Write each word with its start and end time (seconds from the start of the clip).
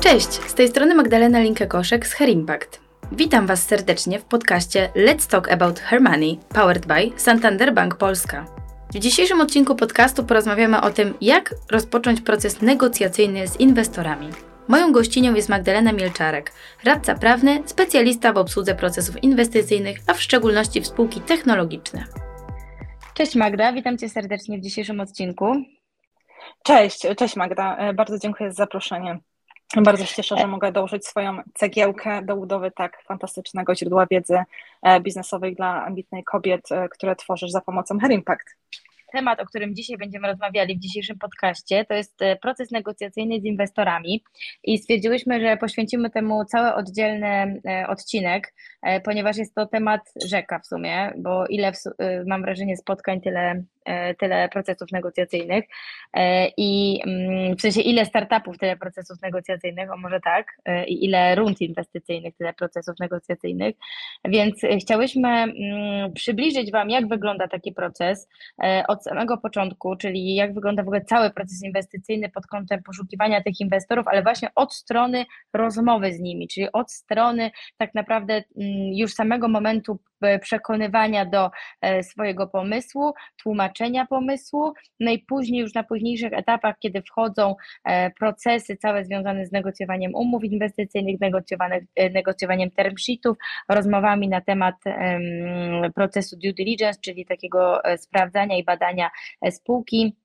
Cześć, 0.00 0.32
z 0.32 0.54
tej 0.54 0.68
strony 0.68 0.94
Magdalena 0.94 1.40
Linke-Koszek 1.40 2.06
z 2.06 2.12
Her 2.12 2.28
Impact. 2.28 2.80
Witam 3.12 3.46
Was 3.46 3.62
serdecznie 3.62 4.18
w 4.18 4.24
podcaście 4.24 4.90
Let's 4.96 5.30
Talk 5.30 5.52
About 5.52 5.80
Her 5.80 6.00
Money, 6.00 6.38
powered 6.54 6.86
by 6.86 7.10
Santander 7.16 7.74
Bank 7.74 7.96
Polska. 7.96 8.44
W 8.94 8.98
dzisiejszym 8.98 9.40
odcinku 9.40 9.74
podcastu 9.74 10.24
porozmawiamy 10.24 10.80
o 10.80 10.90
tym, 10.90 11.14
jak 11.20 11.54
rozpocząć 11.70 12.20
proces 12.20 12.62
negocjacyjny 12.62 13.48
z 13.48 13.60
inwestorami. 13.60 14.28
Moją 14.68 14.92
gościnią 14.92 15.34
jest 15.34 15.48
Magdalena 15.48 15.92
Mielczarek, 15.92 16.52
radca 16.84 17.14
prawny, 17.14 17.62
specjalista 17.66 18.32
w 18.32 18.36
obsłudze 18.36 18.74
procesów 18.74 19.22
inwestycyjnych, 19.22 19.98
a 20.06 20.14
w 20.14 20.22
szczególności 20.22 20.80
w 20.80 20.86
spółki 20.86 21.20
technologiczne. 21.20 22.04
Cześć 23.14 23.36
Magda, 23.36 23.72
witam 23.72 23.98
Cię 23.98 24.08
serdecznie 24.08 24.58
w 24.58 24.62
dzisiejszym 24.62 25.00
odcinku. 25.00 25.52
Cześć, 26.64 27.06
cześć 27.16 27.36
Magda, 27.36 27.76
e, 27.76 27.94
bardzo 27.94 28.18
dziękuję 28.18 28.52
za 28.52 28.56
zaproszenie. 28.56 29.18
Bardzo 29.76 30.04
się 30.04 30.14
cieszę, 30.14 30.36
że 30.36 30.46
mogę 30.46 30.72
dołożyć 30.72 31.06
swoją 31.06 31.38
cegiełkę 31.54 32.22
do 32.22 32.36
budowy 32.36 32.70
tak 32.70 33.02
fantastycznego 33.02 33.74
źródła 33.74 34.06
wiedzy 34.10 34.38
e, 34.82 35.00
biznesowej 35.00 35.54
dla 35.54 35.84
ambitnej 35.84 36.24
kobiet, 36.24 36.72
e, 36.72 36.88
które 36.88 37.16
tworzysz 37.16 37.50
za 37.50 37.60
pomocą 37.60 37.98
Her 37.98 38.10
Impact. 38.10 38.56
Temat, 39.12 39.40
o 39.40 39.46
którym 39.46 39.74
dzisiaj 39.74 39.98
będziemy 39.98 40.28
rozmawiali 40.28 40.76
w 40.76 40.80
dzisiejszym 40.80 41.18
podcaście, 41.18 41.84
to 41.84 41.94
jest 41.94 42.22
e, 42.22 42.36
proces 42.36 42.70
negocjacyjny 42.70 43.40
z 43.40 43.44
inwestorami. 43.44 44.24
I 44.64 44.78
stwierdziłyśmy, 44.78 45.40
że 45.40 45.56
poświęcimy 45.56 46.10
temu 46.10 46.44
cały 46.44 46.74
oddzielny 46.74 47.60
e, 47.66 47.86
odcinek, 47.88 48.54
e, 48.82 49.00
ponieważ 49.00 49.36
jest 49.36 49.54
to 49.54 49.66
temat 49.66 50.00
rzeka 50.24 50.58
w 50.58 50.66
sumie, 50.66 51.12
bo 51.16 51.46
ile 51.46 51.72
mam 52.26 52.42
wrażenie 52.42 52.76
spotkań, 52.76 53.20
tyle 53.20 53.64
E, 53.79 53.79
tyle 54.18 54.48
procesów 54.48 54.92
negocjacyjnych. 54.92 55.64
E, 56.14 56.48
i 56.56 57.00
mm, 57.06 57.56
w 57.56 57.60
sensie 57.60 57.80
ile 57.80 58.04
startupów, 58.04 58.58
tyle 58.58 58.76
procesów 58.76 59.22
negocjacyjnych, 59.22 59.92
o 59.92 59.96
może 59.96 60.20
tak, 60.20 60.46
e, 60.64 60.86
i 60.86 61.04
ile 61.04 61.34
rund 61.34 61.60
inwestycyjnych, 61.60 62.36
tyle 62.36 62.52
procesów 62.52 62.94
negocjacyjnych, 63.00 63.74
więc 64.24 64.60
chciałyśmy 64.80 65.28
mm, 65.28 66.12
przybliżyć 66.12 66.72
Wam, 66.72 66.90
jak 66.90 67.08
wygląda 67.08 67.48
taki 67.48 67.72
proces 67.72 68.28
od 68.88 69.04
samego 69.04 69.38
początku, 69.38 69.96
czyli 69.96 70.34
jak 70.34 70.54
wygląda 70.54 70.82
w 70.82 70.86
ogóle 70.86 71.00
cały 71.00 71.30
proces 71.30 71.64
inwestycyjny 71.64 72.28
pod 72.28 72.46
kątem 72.46 72.82
poszukiwania 72.82 73.42
tych 73.42 73.60
inwestorów, 73.60 74.08
ale 74.08 74.22
właśnie 74.22 74.48
od 74.54 74.74
strony 74.74 75.26
rozmowy 75.52 76.12
z 76.12 76.20
nimi, 76.20 76.48
czyli 76.48 76.72
od 76.72 76.92
strony 76.92 77.50
tak 77.76 77.94
naprawdę 77.94 78.34
mm, 78.34 78.44
już 78.92 79.14
samego 79.14 79.48
momentu 79.48 79.98
przekonywania 80.40 81.26
do 81.26 81.50
swojego 82.02 82.46
pomysłu, 82.46 83.12
tłumaczenia, 83.42 84.06
pomysłu, 84.06 84.72
no 85.00 85.10
i 85.10 85.18
później 85.18 85.60
już 85.60 85.74
na 85.74 85.84
późniejszych 85.84 86.32
etapach, 86.32 86.78
kiedy 86.78 87.02
wchodzą 87.02 87.54
e, 87.84 88.10
procesy 88.10 88.76
całe 88.76 89.04
związane 89.04 89.46
z 89.46 89.52
negocjowaniem 89.52 90.14
umów 90.14 90.44
inwestycyjnych, 90.44 91.16
e, 91.96 92.10
negocjowaniem 92.10 92.70
term 92.70 92.94
sheetów, 92.98 93.36
rozmowami 93.68 94.28
na 94.28 94.40
temat 94.40 94.74
procesu 95.94 96.36
due 96.36 96.52
diligence, 96.52 97.00
czyli 97.00 97.26
takiego 97.26 97.84
e, 97.84 97.98
sprawdzania 97.98 98.56
i 98.56 98.64
badania 98.64 99.10
spółki 99.50 100.16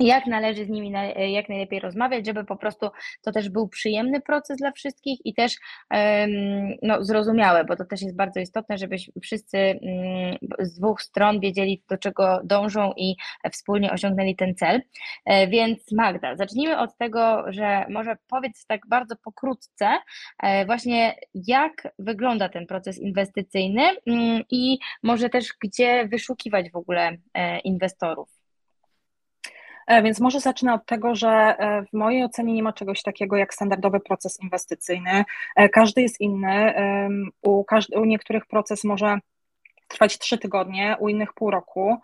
jak 0.00 0.26
należy 0.26 0.64
z 0.64 0.68
nimi 0.68 0.90
na, 0.90 1.04
jak 1.04 1.48
najlepiej 1.48 1.80
rozmawiać, 1.80 2.26
żeby 2.26 2.44
po 2.44 2.56
prostu 2.56 2.90
to 3.22 3.32
też 3.32 3.48
był 3.48 3.68
przyjemny 3.68 4.20
proces 4.20 4.56
dla 4.56 4.72
wszystkich 4.72 5.20
i 5.24 5.34
też 5.34 5.56
no, 6.82 7.04
zrozumiałe, 7.04 7.64
bo 7.64 7.76
to 7.76 7.84
też 7.84 8.02
jest 8.02 8.16
bardzo 8.16 8.40
istotne, 8.40 8.78
żeby 8.78 8.96
wszyscy 9.22 9.58
mm, 9.58 10.36
z 10.58 10.78
dwóch 10.78 11.02
stron 11.02 11.40
wiedzieli, 11.40 11.82
do 11.88 11.98
czego 11.98 12.40
dążą 12.44 12.92
i 12.96 13.16
wspólnie 13.52 13.92
osiągnęli 13.92 14.36
ten 14.36 14.54
cel. 14.54 14.82
E, 15.24 15.46
więc 15.46 15.92
Magda, 15.92 16.36
zacznijmy 16.36 16.78
od 16.78 16.96
tego, 16.96 17.44
że 17.48 17.84
może 17.88 18.16
powiedz 18.28 18.66
tak 18.66 18.86
bardzo 18.88 19.16
pokrótce, 19.16 19.98
e, 20.42 20.66
właśnie 20.66 21.14
jak 21.34 21.88
wygląda 21.98 22.48
ten 22.48 22.66
proces 22.66 22.98
inwestycyjny 22.98 23.82
mm, 24.06 24.42
i 24.50 24.78
może 25.02 25.28
też 25.28 25.54
gdzie 25.64 26.08
wyszukiwać 26.08 26.70
w 26.70 26.76
ogóle 26.76 27.16
e, 27.34 27.58
inwestorów. 27.58 28.39
E, 29.90 30.02
więc 30.02 30.20
może 30.20 30.40
zacznę 30.40 30.74
od 30.74 30.86
tego, 30.86 31.14
że 31.14 31.28
e, 31.28 31.82
w 31.82 31.92
mojej 31.92 32.24
ocenie 32.24 32.52
nie 32.52 32.62
ma 32.62 32.72
czegoś 32.72 33.02
takiego 33.02 33.36
jak 33.36 33.54
standardowy 33.54 34.00
proces 34.00 34.40
inwestycyjny. 34.42 35.24
E, 35.56 35.68
każdy 35.68 36.02
jest 36.02 36.20
inny. 36.20 36.74
U, 37.42 37.64
każdy, 37.64 37.98
u 38.00 38.04
niektórych 38.04 38.46
proces 38.46 38.84
może 38.84 39.18
trwać 39.88 40.18
trzy 40.18 40.38
tygodnie, 40.38 40.96
u 41.00 41.08
innych 41.08 41.32
pół 41.32 41.50
roku. 41.50 41.96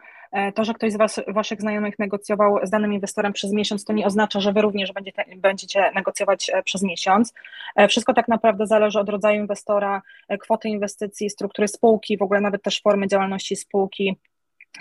To, 0.54 0.64
że 0.64 0.74
ktoś 0.74 0.92
z 0.92 0.96
was, 0.96 1.20
Waszych 1.28 1.60
znajomych 1.60 1.98
negocjował 1.98 2.58
z 2.62 2.70
danym 2.70 2.92
inwestorem 2.92 3.32
przez 3.32 3.52
miesiąc, 3.52 3.84
to 3.84 3.92
nie 3.92 4.06
oznacza, 4.06 4.40
że 4.40 4.52
Wy 4.52 4.62
również 4.62 4.92
będziecie, 4.92 5.24
będziecie 5.36 5.90
negocjować 5.94 6.50
przez 6.64 6.82
miesiąc. 6.82 7.34
Wszystko 7.88 8.14
tak 8.14 8.28
naprawdę 8.28 8.66
zależy 8.66 9.00
od 9.00 9.08
rodzaju 9.08 9.40
inwestora, 9.40 10.02
kwoty 10.40 10.68
inwestycji, 10.68 11.30
struktury 11.30 11.68
spółki, 11.68 12.18
w 12.18 12.22
ogóle 12.22 12.40
nawet 12.40 12.62
też 12.62 12.80
formy 12.82 13.06
działalności 13.06 13.56
spółki 13.56 14.16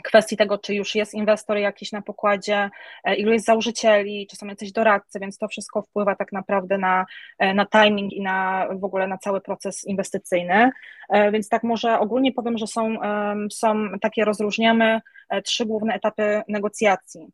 kwestii 0.03 0.37
tego, 0.37 0.57
czy 0.57 0.75
już 0.75 0.95
jest 0.95 1.13
inwestor 1.13 1.57
jakiś 1.57 1.91
na 1.91 2.01
pokładzie, 2.01 2.69
e, 3.03 3.15
ilu 3.15 3.31
jest 3.31 3.45
założycieli, 3.45 4.27
czy 4.29 4.35
są 4.35 4.47
jacyś 4.47 4.71
doradcy, 4.71 5.19
więc 5.19 5.37
to 5.37 5.47
wszystko 5.47 5.81
wpływa 5.81 6.15
tak 6.15 6.31
naprawdę 6.31 6.77
na, 6.77 7.05
e, 7.39 7.53
na 7.53 7.65
timing 7.65 8.13
i 8.13 8.21
na 8.21 8.67
w 8.71 8.83
ogóle 8.83 9.07
na 9.07 9.17
cały 9.17 9.41
proces 9.41 9.83
inwestycyjny. 9.83 10.71
E, 11.09 11.31
więc 11.31 11.49
tak 11.49 11.63
może 11.63 11.99
ogólnie 11.99 12.31
powiem, 12.31 12.57
że 12.57 12.67
są, 12.67 12.97
są 13.51 13.89
takie 14.01 14.25
rozróżniamy 14.25 15.01
trzy 15.43 15.65
główne 15.65 15.93
etapy 15.93 16.41
negocjacji, 16.47 17.27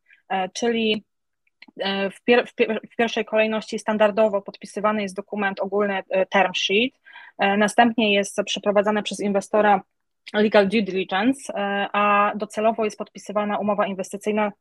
czyli 0.53 1.03
w, 2.13 2.23
pier 2.23 2.47
w, 2.47 2.55
pier 2.55 2.81
w, 2.91 2.95
pierwszej 2.95 3.25
kolejności 3.25 3.79
standardowo 3.79 4.41
podpisywany 4.41 5.01
jest 5.01 5.15
dokument 5.15 5.59
ogólny 5.59 6.03
term 6.29 6.51
sheet, 6.55 6.93
następnie 7.39 8.13
jest 8.13 8.41
przeprowadzane 8.45 9.03
przez 9.03 9.19
inwestora 9.19 9.81
legal 10.33 10.67
due 10.67 10.81
diligence, 10.81 11.53
e, 11.53 11.87
a 11.93 12.31
docelowo 12.35 12.85
jest 12.85 12.97
podpisywana 12.97 13.57
umowa 13.57 13.87
inwestycyjna 13.87 14.51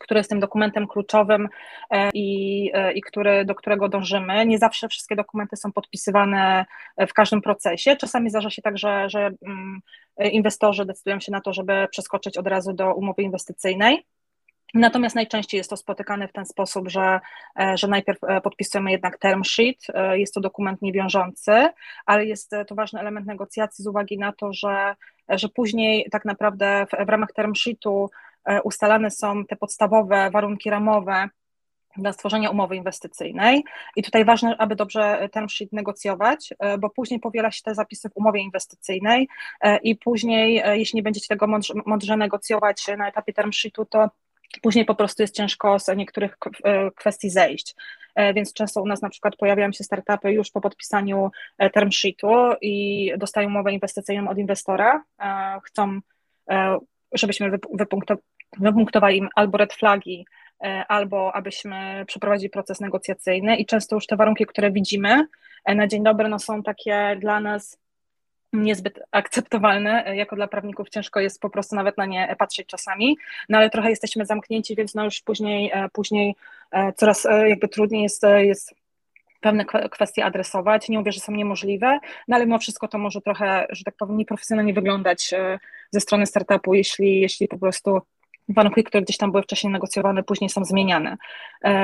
który 0.00 0.20
jest 0.20 0.30
tym 0.30 0.40
dokumentem 0.40 0.86
kluczowym 0.86 1.48
e, 1.90 2.10
i, 2.14 2.70
e, 2.74 2.92
i 2.92 3.00
który, 3.00 3.44
do 3.44 3.54
którego 3.54 3.88
dążymy. 3.88 4.46
Nie 4.46 4.58
zawsze 4.58 4.88
wszystkie 4.88 5.16
dokumenty 5.16 5.56
są 5.56 5.72
podpisywane 5.72 6.66
w 6.98 7.12
każdym 7.12 7.42
procesie. 7.42 7.96
Czasami 7.96 8.30
zdarza 8.30 8.50
się 8.50 8.62
tak, 8.62 8.78
że, 8.78 9.08
że 9.08 9.30
mm, 9.46 9.80
inwestorzy 10.32 10.86
decydują 10.86 11.20
się 11.20 11.32
na 11.32 11.40
to, 11.40 11.52
żeby 11.52 11.88
przeskoczyć 11.90 12.38
od 12.38 12.46
razu 12.46 12.72
do 12.72 12.94
umowy 12.94 13.22
inwestycyjnej. 13.22 14.06
Natomiast 14.74 15.16
najczęściej 15.16 15.58
jest 15.58 15.70
to 15.70 15.76
spotykane 15.76 16.28
w 16.28 16.32
ten 16.32 16.46
sposób, 16.46 16.88
że, 16.88 17.20
e, 17.60 17.76
że 17.76 17.88
najpierw 17.88 18.24
e, 18.24 18.40
podpisujemy 18.40 18.90
jednak 18.90 19.18
term 19.18 19.44
sheet, 19.44 19.86
e, 19.94 20.18
jest 20.18 20.34
to 20.34 20.40
dokument 20.40 20.82
niewiążący, 20.82 21.68
ale 22.06 22.26
jest 22.26 22.50
to 22.66 22.74
ważny 22.74 23.00
element 23.00 23.26
negocjacji 23.26 23.84
z 23.84 23.86
uwagi 23.86 24.18
na 24.18 24.32
to, 24.32 24.52
że, 24.52 24.94
że 25.28 25.48
później 25.48 26.08
tak 26.10 26.24
naprawdę 26.24 26.86
w, 26.86 27.06
w 27.06 27.08
ramach 27.08 27.32
term 27.32 27.54
sheetu 27.54 28.10
ustalane 28.64 29.10
są 29.10 29.44
te 29.44 29.56
podstawowe 29.56 30.30
warunki 30.30 30.70
ramowe 30.70 31.28
dla 31.96 32.12
stworzenia 32.12 32.50
umowy 32.50 32.76
inwestycyjnej. 32.76 33.64
I 33.96 34.02
tutaj 34.02 34.24
ważne, 34.24 34.56
aby 34.58 34.76
dobrze 34.76 35.28
term 35.32 35.48
sheet 35.48 35.72
negocjować, 35.72 36.54
bo 36.78 36.90
później 36.90 37.20
powiela 37.20 37.50
się 37.50 37.62
te 37.62 37.74
zapisy 37.74 38.08
w 38.08 38.16
umowie 38.16 38.40
inwestycyjnej 38.40 39.28
i 39.82 39.96
później, 39.96 40.62
jeśli 40.72 40.96
nie 40.96 41.02
będziecie 41.02 41.28
tego 41.28 41.46
mądrze, 41.46 41.74
mądrze 41.86 42.16
negocjować 42.16 42.86
na 42.98 43.08
etapie 43.08 43.32
term 43.32 43.52
sheetu, 43.52 43.84
to 43.84 44.10
Później 44.62 44.84
po 44.84 44.94
prostu 44.94 45.22
jest 45.22 45.34
ciężko 45.34 45.78
z 45.78 45.88
niektórych 45.96 46.36
e, 46.64 46.90
kwestii 46.90 47.30
zejść. 47.30 47.74
E, 48.14 48.34
więc 48.34 48.52
często 48.52 48.82
u 48.82 48.86
nas 48.86 49.02
na 49.02 49.08
przykład 49.08 49.36
pojawiają 49.36 49.72
się 49.72 49.84
startupy 49.84 50.32
już 50.32 50.50
po 50.50 50.60
podpisaniu 50.60 51.30
e, 51.58 51.70
term 51.70 51.90
sheetu 51.92 52.52
i 52.60 53.12
dostają 53.18 53.48
umowę 53.48 53.72
inwestycyjną 53.72 54.30
od 54.30 54.38
inwestora. 54.38 55.04
Chcą, 55.64 56.00
żebyśmy 57.12 57.50
wypunktowali 58.58 59.18
im 59.18 59.28
albo 59.34 59.58
red 59.58 59.72
flagi, 59.72 60.26
albo 60.88 61.32
abyśmy 61.34 62.04
przeprowadzili 62.06 62.50
proces 62.50 62.80
negocjacyjny 62.80 63.56
i 63.56 63.66
często 63.66 63.96
już 63.96 64.06
te 64.06 64.16
warunki, 64.16 64.46
które 64.46 64.70
widzimy 64.70 65.26
na 65.66 65.86
dzień 65.86 66.02
dobry, 66.02 66.28
no 66.28 66.38
są 66.38 66.62
takie 66.62 67.16
dla 67.20 67.40
nas 67.40 67.79
niezbyt 68.52 69.00
akceptowalne. 69.10 70.16
Jako 70.16 70.36
dla 70.36 70.46
prawników 70.46 70.88
ciężko 70.88 71.20
jest 71.20 71.40
po 71.40 71.50
prostu 71.50 71.76
nawet 71.76 71.98
na 71.98 72.06
nie 72.06 72.36
patrzeć 72.38 72.66
czasami, 72.66 73.16
no 73.48 73.58
ale 73.58 73.70
trochę 73.70 73.90
jesteśmy 73.90 74.26
zamknięci, 74.26 74.76
więc 74.76 74.94
no 74.94 75.04
już 75.04 75.20
później, 75.20 75.70
e, 75.74 75.88
później 75.92 76.34
e, 76.72 76.92
coraz 76.92 77.26
e, 77.26 77.48
jakby 77.48 77.68
trudniej 77.68 78.02
jest, 78.02 78.22
jest 78.38 78.74
pewne 79.40 79.64
kwestie 79.64 80.24
adresować. 80.24 80.88
Nie 80.88 80.98
mówię, 80.98 81.12
że 81.12 81.20
są 81.20 81.32
niemożliwe, 81.32 81.98
no 82.28 82.36
ale 82.36 82.46
mimo 82.46 82.58
wszystko 82.58 82.88
to 82.88 82.98
może 82.98 83.20
trochę, 83.20 83.66
że 83.70 83.84
tak 83.84 83.96
powiem, 83.96 84.16
nieprofesjonalnie 84.16 84.74
wyglądać 84.74 85.34
ze 85.90 86.00
strony 86.00 86.26
startupu, 86.26 86.74
jeśli, 86.74 87.20
jeśli 87.20 87.48
po 87.48 87.58
prostu 87.58 88.00
warunki, 88.48 88.84
które 88.84 89.02
gdzieś 89.02 89.16
tam 89.16 89.30
były 89.30 89.42
wcześniej 89.42 89.72
negocjowane, 89.72 90.22
później 90.22 90.50
są 90.50 90.64
zmieniane. 90.64 91.16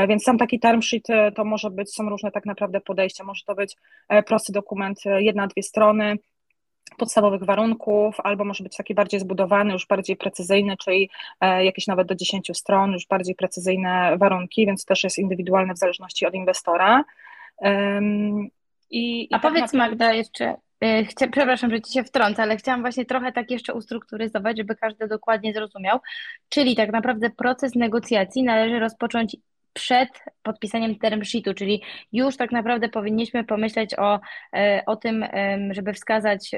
Więc 0.08 0.22
sam 0.22 0.38
taki 0.38 0.60
term 0.60 0.82
sheet 0.82 1.06
to 1.34 1.44
może 1.44 1.70
być, 1.70 1.94
są 1.94 2.08
różne 2.08 2.30
tak 2.30 2.46
naprawdę 2.46 2.80
podejścia. 2.80 3.24
Może 3.24 3.44
to 3.44 3.54
być 3.54 3.76
prosty 4.26 4.52
dokument, 4.52 5.00
jedna, 5.04 5.46
dwie 5.46 5.62
strony, 5.62 6.16
podstawowych 6.98 7.44
warunków, 7.44 8.20
albo 8.20 8.44
może 8.44 8.64
być 8.64 8.76
taki 8.76 8.94
bardziej 8.94 9.20
zbudowany, 9.20 9.72
już 9.72 9.86
bardziej 9.86 10.16
precyzyjny, 10.16 10.76
czyli 10.76 11.10
e, 11.40 11.64
jakieś 11.64 11.86
nawet 11.86 12.08
do 12.08 12.14
10 12.14 12.50
stron, 12.54 12.92
już 12.92 13.06
bardziej 13.06 13.34
precyzyjne 13.34 14.16
warunki, 14.18 14.66
więc 14.66 14.84
też 14.84 15.04
jest 15.04 15.18
indywidualne 15.18 15.74
w 15.74 15.78
zależności 15.78 16.26
od 16.26 16.34
inwestora. 16.34 17.04
I, 18.90 19.22
i 19.22 19.28
A 19.34 19.38
tak 19.38 19.42
powiedz 19.42 19.72
naprawdę... 19.72 19.78
Magda 19.78 20.12
jeszcze, 20.12 20.56
e, 20.80 21.04
Chcia, 21.04 21.28
przepraszam, 21.28 21.70
że 21.70 21.80
ci 21.80 21.92
się 21.92 22.04
wtrącę, 22.04 22.42
ale 22.42 22.56
chciałam 22.56 22.80
właśnie 22.80 23.04
trochę 23.04 23.32
tak 23.32 23.50
jeszcze 23.50 23.74
ustrukturyzować, 23.74 24.56
żeby 24.56 24.76
każdy 24.76 25.08
dokładnie 25.08 25.52
zrozumiał. 25.52 25.98
Czyli 26.48 26.76
tak 26.76 26.92
naprawdę 26.92 27.30
proces 27.30 27.74
negocjacji 27.74 28.42
należy 28.42 28.78
rozpocząć 28.78 29.36
przed 29.76 30.08
podpisaniem 30.42 30.98
term 30.98 31.24
sheetu, 31.24 31.54
czyli 31.54 31.82
już 32.12 32.36
tak 32.36 32.52
naprawdę 32.52 32.88
powinniśmy 32.88 33.44
pomyśleć 33.44 33.98
o, 33.98 34.20
e, 34.56 34.82
o 34.86 34.96
tym, 34.96 35.24
żeby 35.70 35.92
wskazać 35.92 36.50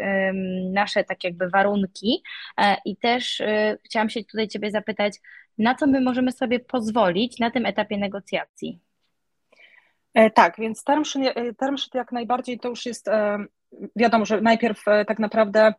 nasze 0.73 1.05
tak 1.05 1.25
jakby 1.25 1.49
warunki 1.49 2.23
e, 2.61 2.77
i 2.85 2.97
też 2.97 3.43
chciałam 3.85 4.11
się 4.11 4.25
tutaj 4.25 4.49
Ciebie 4.49 4.71
zapytać, 4.71 5.21
na 5.59 5.75
co 5.75 5.87
my 5.87 6.01
możemy 6.01 6.33
sobie 6.33 6.61
pozwolić 6.61 7.39
na 7.39 7.51
tym 7.51 7.67
etapie 7.67 7.99
negocjacji? 7.99 8.81
E, 10.15 10.31
tak, 10.31 10.55
więc 10.59 10.85
term 10.85 11.05
sheet, 11.05 11.37
e, 11.37 11.55
term 11.55 11.79
sheet 11.79 11.95
jak 11.95 12.13
najbardziej 12.13 12.59
to 12.59 12.69
już 12.69 12.87
jest 12.87 13.09
e, 13.09 13.39
wiadomo, 13.97 14.25
że 14.25 14.41
najpierw 14.41 14.85
tak 14.85 15.19
naprawdę 15.19 15.75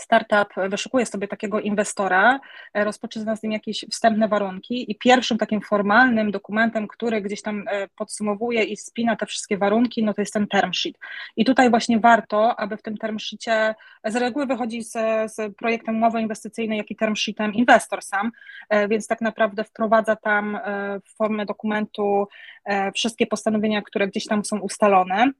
startup 0.00 0.48
wyszukuje 0.68 1.06
sobie 1.06 1.28
takiego 1.28 1.60
inwestora, 1.60 2.40
e, 2.74 2.84
rozpoczyna 2.84 3.36
z 3.36 3.42
nim 3.42 3.52
jakieś 3.52 3.84
wstępne 3.90 4.28
warunki 4.28 4.90
i 4.92 4.98
pierwszym 4.98 5.38
takim 5.38 5.60
formalnym 5.60 6.30
dokumentem, 6.30 6.88
który 6.88 7.20
gdzieś 7.22 7.42
tam 7.42 7.64
e, 7.68 7.88
podsumowuje 7.88 8.64
i 8.64 8.76
spina 8.76 9.16
te 9.16 9.26
wszystkie 9.26 9.58
warunki, 9.58 10.04
no 10.04 10.14
to 10.14 10.22
jest 10.22 10.32
ten 10.32 10.46
term 10.46 10.72
sheet. 10.72 10.98
I 11.36 11.44
tutaj 11.44 11.70
właśnie 11.70 11.98
warto, 11.98 12.60
aby 12.60 12.76
w 12.76 12.82
tym 12.82 12.96
term 12.96 13.18
sheetie, 13.18 13.74
z 14.04 14.16
reguły 14.16 14.46
wychodzi 14.46 14.82
z, 14.82 14.92
z 15.32 15.56
projektem 15.56 15.96
umowy 15.96 16.20
inwestycyjnej, 16.20 16.78
jak 16.78 16.90
i 16.90 16.96
term 16.96 17.16
sheetem 17.16 17.54
inwestor 17.54 18.02
sam, 18.02 18.30
e, 18.68 18.88
więc 18.88 19.06
tak 19.06 19.20
naprawdę 19.20 19.64
wprowadza 19.64 20.16
tam 20.16 20.58
w 21.04 21.16
formę 21.16 21.46
dokumentu 21.46 22.28
wszystkie 22.94 23.26
postanowienia, 23.26 23.82
które 23.82 24.08
gdzieś 24.08 24.26
tam 24.26 24.44
są 24.44 24.58
ustalone 24.58 25.32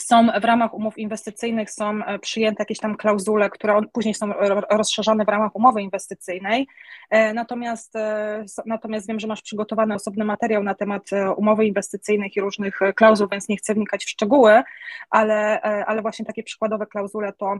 są 0.00 0.26
w 0.40 0.44
ramach 0.44 0.74
umów 0.74 0.98
inwestycyjnych 0.98 1.70
są 1.70 2.04
e, 2.04 2.18
przyjęte 2.18 2.62
jakieś 2.62 2.78
tam 2.78 2.96
klauzule, 2.96 3.50
które 3.50 3.80
później 3.92 4.14
są 4.14 4.32
rozszerzone 4.70 5.24
w 5.24 5.28
ramach 5.28 5.56
umowy 5.56 5.82
inwestycyjnej. 5.82 6.66
E, 7.10 7.34
natomiast, 7.34 7.96
e, 7.96 8.44
natomiast 8.66 9.08
wiem, 9.08 9.20
że 9.20 9.26
masz 9.26 9.42
przygotowany 9.42 9.94
osobny 9.94 10.24
materiał 10.24 10.62
na 10.62 10.74
temat 10.74 11.10
umowy 11.36 11.66
inwestycyjnych 11.66 12.36
i 12.36 12.40
różnych 12.40 12.80
klauzul, 12.96 13.28
więc 13.32 13.48
nie 13.48 13.56
chcę 13.56 13.74
wnikać 13.74 14.04
w 14.04 14.10
szczegóły, 14.10 14.62
ale, 15.10 15.60
ale 15.60 16.02
właśnie 16.02 16.24
takie 16.24 16.42
przykładowe 16.42 16.86
klauzule 16.86 17.32
to 17.32 17.58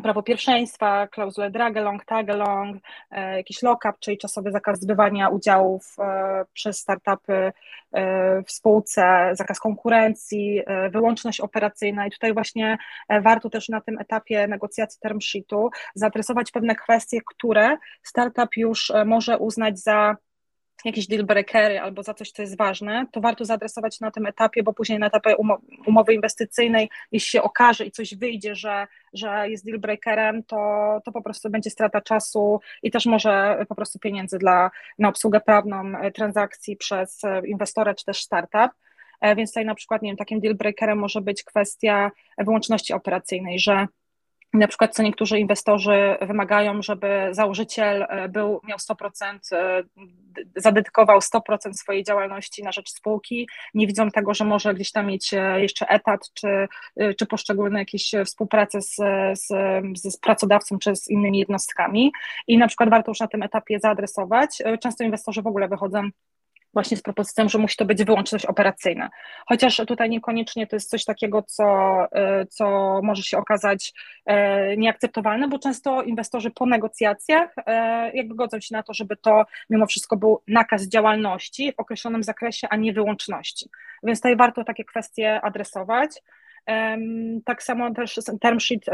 prawo 0.00 0.22
pierwszeństwa, 0.22 1.08
klauzule 1.08 1.50
drag-along, 1.50 2.04
tag-along, 2.04 2.76
e, 3.10 3.36
jakiś 3.36 3.62
lock-up, 3.62 3.98
czyli 4.00 4.18
czasowy 4.18 4.50
zakaz 4.52 4.80
zbywania 4.80 5.28
udziałów 5.28 5.96
e, 5.98 6.44
przez 6.52 6.78
startupy 6.78 7.52
e, 7.92 8.42
w 8.42 8.52
spółce, 8.52 9.30
zakaz 9.32 9.60
konkurencji, 9.60 10.62
wyłączność 10.90 11.40
operacyjna. 11.40 12.06
I 12.06 12.10
tutaj 12.10 12.34
właśnie 12.34 12.78
warto 13.22 13.50
też 13.50 13.68
na 13.68 13.80
tym 13.80 13.98
etapie 13.98 14.46
negocjacji 14.48 15.00
term 15.00 15.20
sheetu 15.20 15.70
zaadresować 15.94 16.50
pewne 16.50 16.74
kwestie, 16.74 17.20
które 17.26 17.76
startup 18.02 18.56
już 18.56 18.92
może 19.04 19.38
uznać 19.38 19.78
za 19.78 20.16
jakieś 20.84 21.06
deal 21.06 21.24
breakery 21.24 21.80
albo 21.80 22.02
za 22.02 22.14
coś, 22.14 22.30
co 22.30 22.42
jest 22.42 22.56
ważne, 22.56 23.06
to 23.12 23.20
warto 23.20 23.44
zaadresować 23.44 24.00
na 24.00 24.10
tym 24.10 24.26
etapie, 24.26 24.62
bo 24.62 24.72
później 24.72 24.98
na 24.98 25.06
etapie 25.06 25.36
umowy 25.86 26.14
inwestycyjnej, 26.14 26.90
jeśli 27.12 27.30
się 27.30 27.42
okaże 27.42 27.84
i 27.84 27.90
coś 27.90 28.14
wyjdzie, 28.14 28.54
że, 28.54 28.86
że 29.12 29.50
jest 29.50 29.64
deal 29.64 29.78
breakerem, 29.78 30.42
to, 30.42 30.56
to 31.04 31.12
po 31.12 31.22
prostu 31.22 31.50
będzie 31.50 31.70
strata 31.70 32.00
czasu 32.00 32.60
i 32.82 32.90
też 32.90 33.06
może 33.06 33.64
po 33.68 33.74
prostu 33.74 33.98
pieniędzy 33.98 34.38
dla, 34.38 34.70
na 34.98 35.08
obsługę 35.08 35.40
prawną 35.40 35.98
e, 35.98 36.10
transakcji 36.10 36.76
przez 36.76 37.24
e, 37.24 37.46
inwestora 37.46 37.94
czy 37.94 38.04
też 38.04 38.22
startup. 38.22 38.70
E, 39.20 39.36
więc 39.36 39.50
tutaj 39.50 39.64
na 39.64 39.74
przykład, 39.74 40.02
nie 40.02 40.10
wiem, 40.10 40.16
takim 40.16 40.40
deal 40.40 40.54
breakerem 40.54 40.98
może 40.98 41.20
być 41.20 41.44
kwestia 41.44 42.10
wyłączności 42.38 42.92
operacyjnej, 42.92 43.58
że 43.58 43.86
na 44.52 44.68
przykład 44.68 44.94
co 44.94 45.02
niektórzy 45.02 45.38
inwestorzy 45.38 46.16
wymagają, 46.20 46.82
żeby 46.82 47.28
założyciel 47.30 48.06
e, 48.08 48.28
był, 48.28 48.60
miał 48.64 48.78
100%, 48.78 49.38
e, 49.52 49.82
zadedykował 50.56 51.18
100% 51.18 51.72
swojej 51.72 52.04
działalności 52.04 52.62
na 52.62 52.72
rzecz 52.72 52.90
spółki. 52.90 53.48
Nie 53.74 53.86
widzą 53.86 54.10
tego, 54.10 54.34
że 54.34 54.44
może 54.44 54.74
gdzieś 54.74 54.92
tam 54.92 55.06
mieć 55.06 55.34
e, 55.34 55.60
jeszcze 55.60 55.88
etat, 55.88 56.30
czy, 56.34 56.68
czy 57.18 57.26
poszczególne 57.26 57.78
jakieś 57.78 58.12
współpracę 58.24 58.82
z, 58.82 58.94
z, 59.38 59.46
z 59.94 60.16
pracodawcą, 60.16 60.78
czy 60.78 60.96
z 60.96 61.08
innymi 61.08 61.38
jednostkami. 61.38 62.12
I 62.46 62.58
na 62.58 62.68
przykład 62.68 62.90
warto 62.90 63.10
już 63.10 63.20
na 63.20 63.28
tym 63.28 63.42
etapie 63.42 63.80
zaadresować. 63.80 64.62
Często 64.80 65.04
inwestorzy 65.04 65.42
w 65.42 65.46
ogóle 65.46 65.68
wychodzą 65.68 66.10
właśnie 66.74 66.96
z 66.96 67.02
propozycją, 67.02 67.48
że 67.48 67.58
musi 67.58 67.76
to 67.76 67.84
być 67.84 68.04
wyłączność 68.04 68.46
operacyjna. 68.46 69.10
Chociaż 69.48 69.76
tutaj 69.76 70.10
niekoniecznie 70.10 70.66
to 70.66 70.76
jest 70.76 70.90
coś 70.90 71.04
takiego, 71.04 71.42
co, 71.42 71.64
e, 72.12 72.46
co 72.46 73.00
może 73.02 73.22
się 73.22 73.38
okazać 73.38 73.92
e, 74.26 74.76
nieakceptowalne, 74.76 75.48
bo 75.48 75.58
często 75.58 76.02
inwestorzy 76.02 76.50
po 76.50 76.66
negocjacjach 76.66 77.54
e, 77.66 78.10
jakby 78.16 78.34
godzą 78.34 78.60
się 78.60 78.74
na 78.74 78.82
to, 78.82 78.94
żeby 78.94 79.16
to 79.16 79.44
mimo 79.70 79.86
wszystko 79.86 80.16
był 80.16 80.42
nakaz 80.48 80.88
działalności 80.88 81.72
w 81.72 81.80
określonym 81.80 82.22
zakresie, 82.22 82.68
a 82.70 82.76
nie 82.76 82.92
wyłączności. 82.92 83.70
Więc 84.02 84.18
tutaj 84.18 84.36
warto 84.36 84.64
takie 84.64 84.84
kwestie 84.84 85.40
adresować. 85.40 86.22
Tak 87.44 87.62
samo 87.62 87.94
też 87.94 88.20
term 88.40 88.60
sheet 88.60 88.84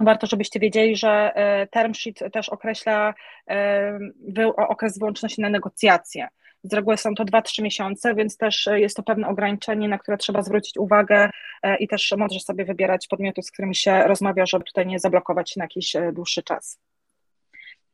Warto, 0.00 0.26
żebyście 0.26 0.60
wiedzieli, 0.60 0.96
że 0.96 1.32
term 1.70 1.94
sheet 1.94 2.32
też 2.32 2.48
określa 2.48 3.14
okres 4.56 4.98
wyłączności 4.98 5.40
na 5.40 5.50
negocjacje. 5.50 6.28
Z 6.62 6.72
reguły 6.72 6.96
są 6.96 7.14
to 7.14 7.24
2-3 7.24 7.62
miesiące, 7.62 8.14
więc 8.14 8.36
też 8.36 8.66
e, 8.66 8.80
jest 8.80 8.96
to 8.96 9.02
pewne 9.02 9.28
ograniczenie, 9.28 9.88
na 9.88 9.98
które 9.98 10.16
trzeba 10.16 10.42
zwrócić 10.42 10.76
uwagę 10.76 11.30
e, 11.62 11.76
i 11.76 11.88
też 11.88 12.14
mądrze 12.18 12.40
sobie 12.40 12.64
wybierać 12.64 13.06
podmioty, 13.06 13.42
z 13.42 13.50
którymi 13.50 13.74
się 13.74 14.02
rozmawia, 14.02 14.46
żeby 14.46 14.64
tutaj 14.64 14.86
nie 14.86 14.98
zablokować 14.98 15.50
się 15.50 15.60
na 15.60 15.64
jakiś 15.64 15.96
e, 15.96 16.12
dłuższy 16.12 16.42
czas. 16.42 16.80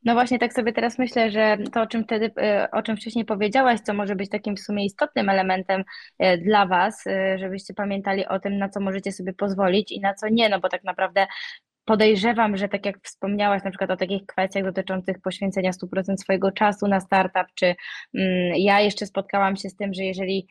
No 0.03 0.13
właśnie 0.13 0.39
tak 0.39 0.53
sobie 0.53 0.73
teraz 0.73 0.99
myślę, 0.99 1.31
że 1.31 1.57
to, 1.73 1.81
o 1.81 1.87
czym 1.87 2.03
wtedy, 2.03 2.31
o 2.71 2.81
czym 2.81 2.97
wcześniej 2.97 3.25
powiedziałaś, 3.25 3.79
co 3.79 3.93
może 3.93 4.15
być 4.15 4.29
takim 4.29 4.55
w 4.55 4.59
sumie 4.59 4.85
istotnym 4.85 5.29
elementem 5.29 5.83
dla 6.37 6.65
Was, 6.65 7.03
żebyście 7.35 7.73
pamiętali 7.73 8.25
o 8.25 8.39
tym, 8.39 8.57
na 8.57 8.69
co 8.69 8.79
możecie 8.79 9.11
sobie 9.11 9.33
pozwolić 9.33 9.91
i 9.91 9.99
na 9.99 10.13
co 10.13 10.29
nie, 10.29 10.49
no 10.49 10.59
bo 10.59 10.69
tak 10.69 10.83
naprawdę 10.83 11.27
podejrzewam, 11.85 12.57
że 12.57 12.69
tak 12.69 12.85
jak 12.85 12.95
wspomniałaś 13.03 13.63
na 13.63 13.69
przykład 13.69 13.91
o 13.91 13.97
takich 13.97 14.25
kwestiach 14.25 14.63
dotyczących 14.63 15.21
poświęcenia 15.21 15.71
100% 15.71 16.17
swojego 16.17 16.51
czasu 16.51 16.87
na 16.87 16.99
startup, 16.99 17.47
czy 17.55 17.65
mm, 17.65 18.53
ja 18.55 18.81
jeszcze 18.81 19.05
spotkałam 19.05 19.55
się 19.55 19.69
z 19.69 19.75
tym, 19.75 19.93
że 19.93 20.03
jeżeli 20.03 20.47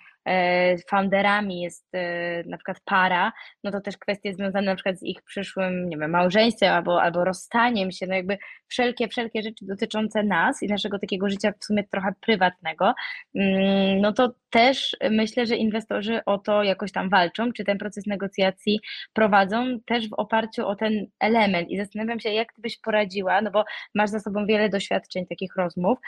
founderami 0.90 1.60
jest 1.60 1.94
e, 1.94 2.44
na 2.46 2.56
przykład 2.56 2.80
para, 2.84 3.32
no 3.64 3.70
to 3.70 3.80
też 3.80 3.98
kwestie 3.98 4.34
związane 4.34 4.66
na 4.66 4.74
przykład 4.74 4.98
z 4.98 5.02
ich 5.02 5.22
przyszłym, 5.22 5.88
nie 5.88 5.96
wiem, 5.96 6.10
małżeństwem 6.10 6.72
albo, 6.72 7.02
albo 7.02 7.24
rozstaniem 7.24 7.92
się, 7.92 8.06
no 8.06 8.14
jakby 8.14 8.38
wszelkie, 8.68 9.08
wszelkie 9.08 9.42
rzeczy 9.42 9.66
dotyczące 9.66 10.22
nas 10.22 10.62
i 10.62 10.66
naszego 10.66 10.98
takiego 10.98 11.30
życia 11.30 11.52
w 11.60 11.64
sumie 11.64 11.84
trochę 11.84 12.12
prywatnego, 12.20 12.94
mm, 13.34 14.00
no 14.00 14.12
to 14.12 14.34
też 14.50 14.96
myślę, 15.10 15.46
że 15.46 15.56
inwestorzy 15.56 16.20
o 16.26 16.38
to 16.38 16.62
jakoś 16.62 16.92
tam 16.92 17.10
walczą, 17.10 17.52
czy 17.52 17.64
ten 17.64 17.78
proces 17.78 18.06
negocjacji 18.06 18.80
prowadzą 19.12 19.80
też 19.86 20.08
w 20.08 20.12
oparciu 20.12 20.66
o 20.66 20.76
ten 20.76 21.06
element. 21.20 21.70
I 21.70 21.76
zastanawiam 21.76 22.20
się, 22.20 22.30
jak 22.30 22.52
ty 22.52 22.62
byś 22.62 22.78
poradziła, 22.80 23.42
no 23.42 23.50
bo 23.50 23.64
masz 23.94 24.10
za 24.10 24.20
sobą 24.20 24.46
wiele 24.46 24.68
doświadczeń 24.68 25.26
takich 25.26 25.56
rozmów, 25.56 25.98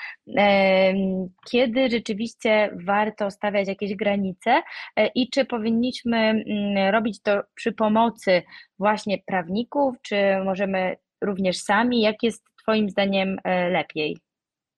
kiedy 1.50 1.90
rzeczywiście 1.90 2.70
warto 2.84 3.30
stawiać 3.30 3.68
jakieś 3.68 3.94
granice 3.94 4.05
granice 4.06 4.62
e, 4.96 5.06
i 5.06 5.30
czy 5.30 5.44
powinniśmy 5.44 6.18
mm, 6.18 6.92
robić 6.94 7.22
to 7.22 7.42
przy 7.54 7.72
pomocy 7.72 8.42
właśnie 8.78 9.18
prawników, 9.26 9.94
czy 10.02 10.16
możemy 10.44 10.96
również 11.20 11.58
sami? 11.58 12.00
Jak 12.00 12.22
jest 12.22 12.44
Twoim 12.62 12.90
zdaniem 12.90 13.38
e, 13.44 13.68
lepiej? 13.70 14.18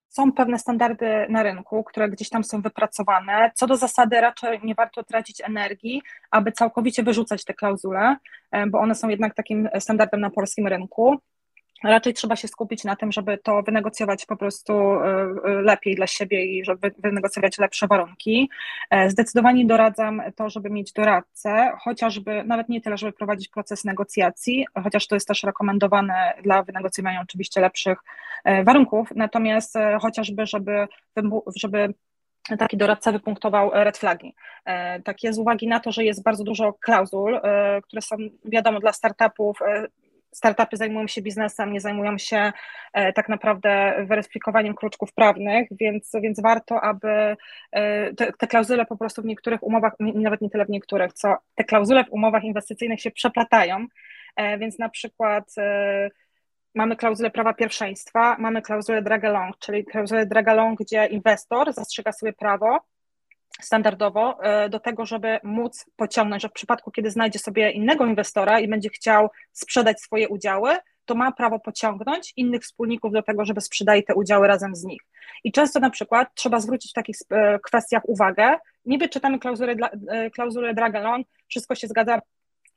Są 0.08 0.32
pewne 0.32 0.58
standardy 0.58 1.06
na 1.28 1.42
rynku, 1.42 1.84
które 1.84 2.08
gdzieś 2.08 2.28
tam 2.28 2.44
są 2.44 2.62
wypracowane. 2.62 3.50
Co 3.54 3.66
do 3.66 3.76
zasady, 3.76 4.20
raczej 4.20 4.60
nie 4.64 4.74
warto 4.74 5.04
tracić 5.04 5.40
energii, 5.40 6.02
aby 6.30 6.52
całkowicie 6.52 7.02
wyrzucać 7.02 7.44
te 7.44 7.54
klauzule, 7.54 8.16
e, 8.50 8.66
bo 8.66 8.78
one 8.78 8.94
są 8.94 9.08
jednak 9.08 9.34
takim 9.34 9.68
standardem 9.78 10.20
na 10.20 10.30
polskim 10.30 10.66
rynku. 10.66 11.18
Raczej 11.84 12.14
trzeba 12.14 12.36
się 12.36 12.48
skupić 12.48 12.84
na 12.84 12.96
tym, 12.96 13.12
żeby 13.12 13.38
to 13.38 13.62
wynegocjować 13.62 14.26
po 14.26 14.36
prostu 14.36 14.72
e, 14.72 15.04
e, 15.44 15.62
lepiej 15.62 15.94
dla 15.96 16.06
siebie 16.06 16.44
i 16.44 16.64
żeby 16.64 16.90
wynegocjować 16.98 17.58
lepsze 17.58 17.86
warunki. 17.86 18.50
E, 18.90 19.10
zdecydowanie 19.10 19.66
doradzam 19.66 20.22
to, 20.36 20.50
żeby 20.50 20.70
mieć 20.70 20.92
doradcę, 20.92 21.72
chociażby 21.80 22.44
nawet 22.44 22.68
nie 22.68 22.80
tyle, 22.80 22.98
żeby 22.98 23.12
prowadzić 23.12 23.48
proces 23.48 23.84
negocjacji, 23.84 24.66
chociaż 24.82 25.06
to 25.06 25.16
jest 25.16 25.28
też 25.28 25.42
rekomendowane 25.42 26.34
dla 26.42 26.62
wynegocjowania 26.62 27.20
oczywiście 27.22 27.60
lepszych 27.60 27.98
warunków, 28.64 29.08
natomiast 29.16 29.74
chociażby, 30.00 30.46
żeby, 30.46 30.88
żeby 31.56 31.94
taki 32.58 32.76
doradca 32.76 33.12
wypunktował 33.12 33.70
red 33.74 33.98
flagi. 33.98 34.34
Tak 35.04 35.22
jest 35.22 35.36
z 35.36 35.38
uwagi 35.38 35.68
na 35.68 35.80
to, 35.80 35.92
że 35.92 36.04
jest 36.04 36.22
bardzo 36.22 36.44
dużo 36.44 36.72
klauzul, 36.72 37.40
które 37.82 38.02
są 38.02 38.16
wiadomo 38.44 38.80
dla 38.80 38.92
startupów 38.92 39.58
startupy 40.34 40.76
zajmują 40.76 41.06
się 41.06 41.22
biznesem, 41.22 41.72
nie 41.72 41.80
zajmują 41.80 42.18
się 42.18 42.52
e, 42.92 43.12
tak 43.12 43.28
naprawdę 43.28 43.94
weryfikowaniem 44.06 44.74
kruczków 44.74 45.12
prawnych, 45.12 45.68
więc, 45.70 46.12
więc 46.22 46.40
warto, 46.40 46.80
aby 46.80 47.36
e, 47.72 48.14
te, 48.14 48.32
te 48.32 48.46
klauzule 48.46 48.86
po 48.86 48.96
prostu 48.96 49.22
w 49.22 49.24
niektórych 49.24 49.62
umowach, 49.62 49.92
nawet 49.98 50.40
nie 50.40 50.50
tyle 50.50 50.64
w 50.64 50.70
niektórych, 50.70 51.12
co 51.12 51.36
te 51.54 51.64
klauzule 51.64 52.04
w 52.04 52.12
umowach 52.12 52.44
inwestycyjnych 52.44 53.00
się 53.00 53.10
przeplatają, 53.10 53.86
e, 54.36 54.58
więc 54.58 54.78
na 54.78 54.88
przykład 54.88 55.54
mamy 56.74 56.96
klauzulę 56.96 57.30
prawa 57.30 57.54
pierwszeństwa, 57.54 58.36
mamy 58.38 58.62
klauzulę 58.62 59.02
drag 59.02 59.24
along, 59.24 59.58
czyli 59.58 59.84
klauzulę 59.84 60.26
drag 60.26 60.48
along, 60.48 60.78
gdzie 60.78 61.06
inwestor 61.06 61.72
zastrzega 61.72 62.12
sobie 62.12 62.32
prawo 62.32 62.80
standardowo 63.60 64.42
e, 64.42 64.68
do 64.68 64.80
tego, 64.80 65.06
żeby 65.06 65.38
móc 65.42 65.86
pociągnąć, 65.96 66.42
że 66.42 66.48
w 66.48 66.52
przypadku, 66.52 66.90
kiedy 66.90 67.10
znajdzie 67.10 67.38
sobie 67.38 67.70
innego 67.70 68.06
inwestora 68.06 68.60
i 68.60 68.68
będzie 68.68 68.88
chciał 68.88 69.28
sprzedać 69.52 70.00
swoje 70.00 70.28
udziały, 70.28 70.76
to 71.04 71.14
ma 71.14 71.32
prawo 71.32 71.60
pociągnąć 71.60 72.32
innych 72.36 72.62
wspólników 72.62 73.12
do 73.12 73.22
tego, 73.22 73.44
żeby 73.44 73.60
sprzedali 73.60 74.04
te 74.04 74.14
udziały 74.14 74.46
razem 74.46 74.76
z 74.76 74.84
nich. 74.84 75.00
I 75.44 75.52
często 75.52 75.80
na 75.80 75.90
przykład 75.90 76.28
trzeba 76.34 76.60
zwrócić 76.60 76.90
w 76.90 76.94
takich 76.94 77.16
e, 77.30 77.58
kwestiach 77.58 78.08
uwagę, 78.08 78.56
niby 78.84 79.08
czytamy 79.08 79.38
klauzulę, 79.38 79.74
e, 80.08 80.30
klauzulę 80.30 80.74
drag 80.74 80.94
along, 80.94 81.26
wszystko 81.48 81.74
się 81.74 81.86
zgadza, 81.88 82.20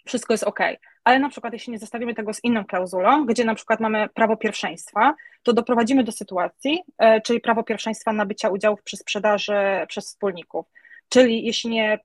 wszystko 0.05 0.34
jest 0.34 0.43
ok. 0.43 0.60
Ale 1.03 1.20
na 1.20 1.29
przykład, 1.29 1.53
jeśli 1.53 1.72
nie 1.72 1.79
zestawimy 1.79 2.15
tego 2.15 2.34
z 2.34 2.43
inną 2.43 2.65
klauzulą, 2.65 3.25
gdzie 3.25 3.46
na 3.46 3.55
przykład 3.55 3.79
mamy 3.79 4.10
prawo 4.10 4.38
pierwszeństwa, 4.38 5.15
to 5.43 5.53
doprowadzimy 5.53 6.03
do 6.03 6.12
sytuacji, 6.12 6.84
e, 6.98 7.22
czyli 7.22 7.41
prawo 7.41 7.63
pierwszeństwa 7.63 8.13
nabycia 8.13 8.50
udziałów 8.50 8.84
przy 8.84 8.98
sprzedaży 8.98 9.55
przez 9.88 10.05
wspólników. 10.05 10.65
Czyli 11.10 11.46
jeśli 11.46 11.70
nie 11.70 12.00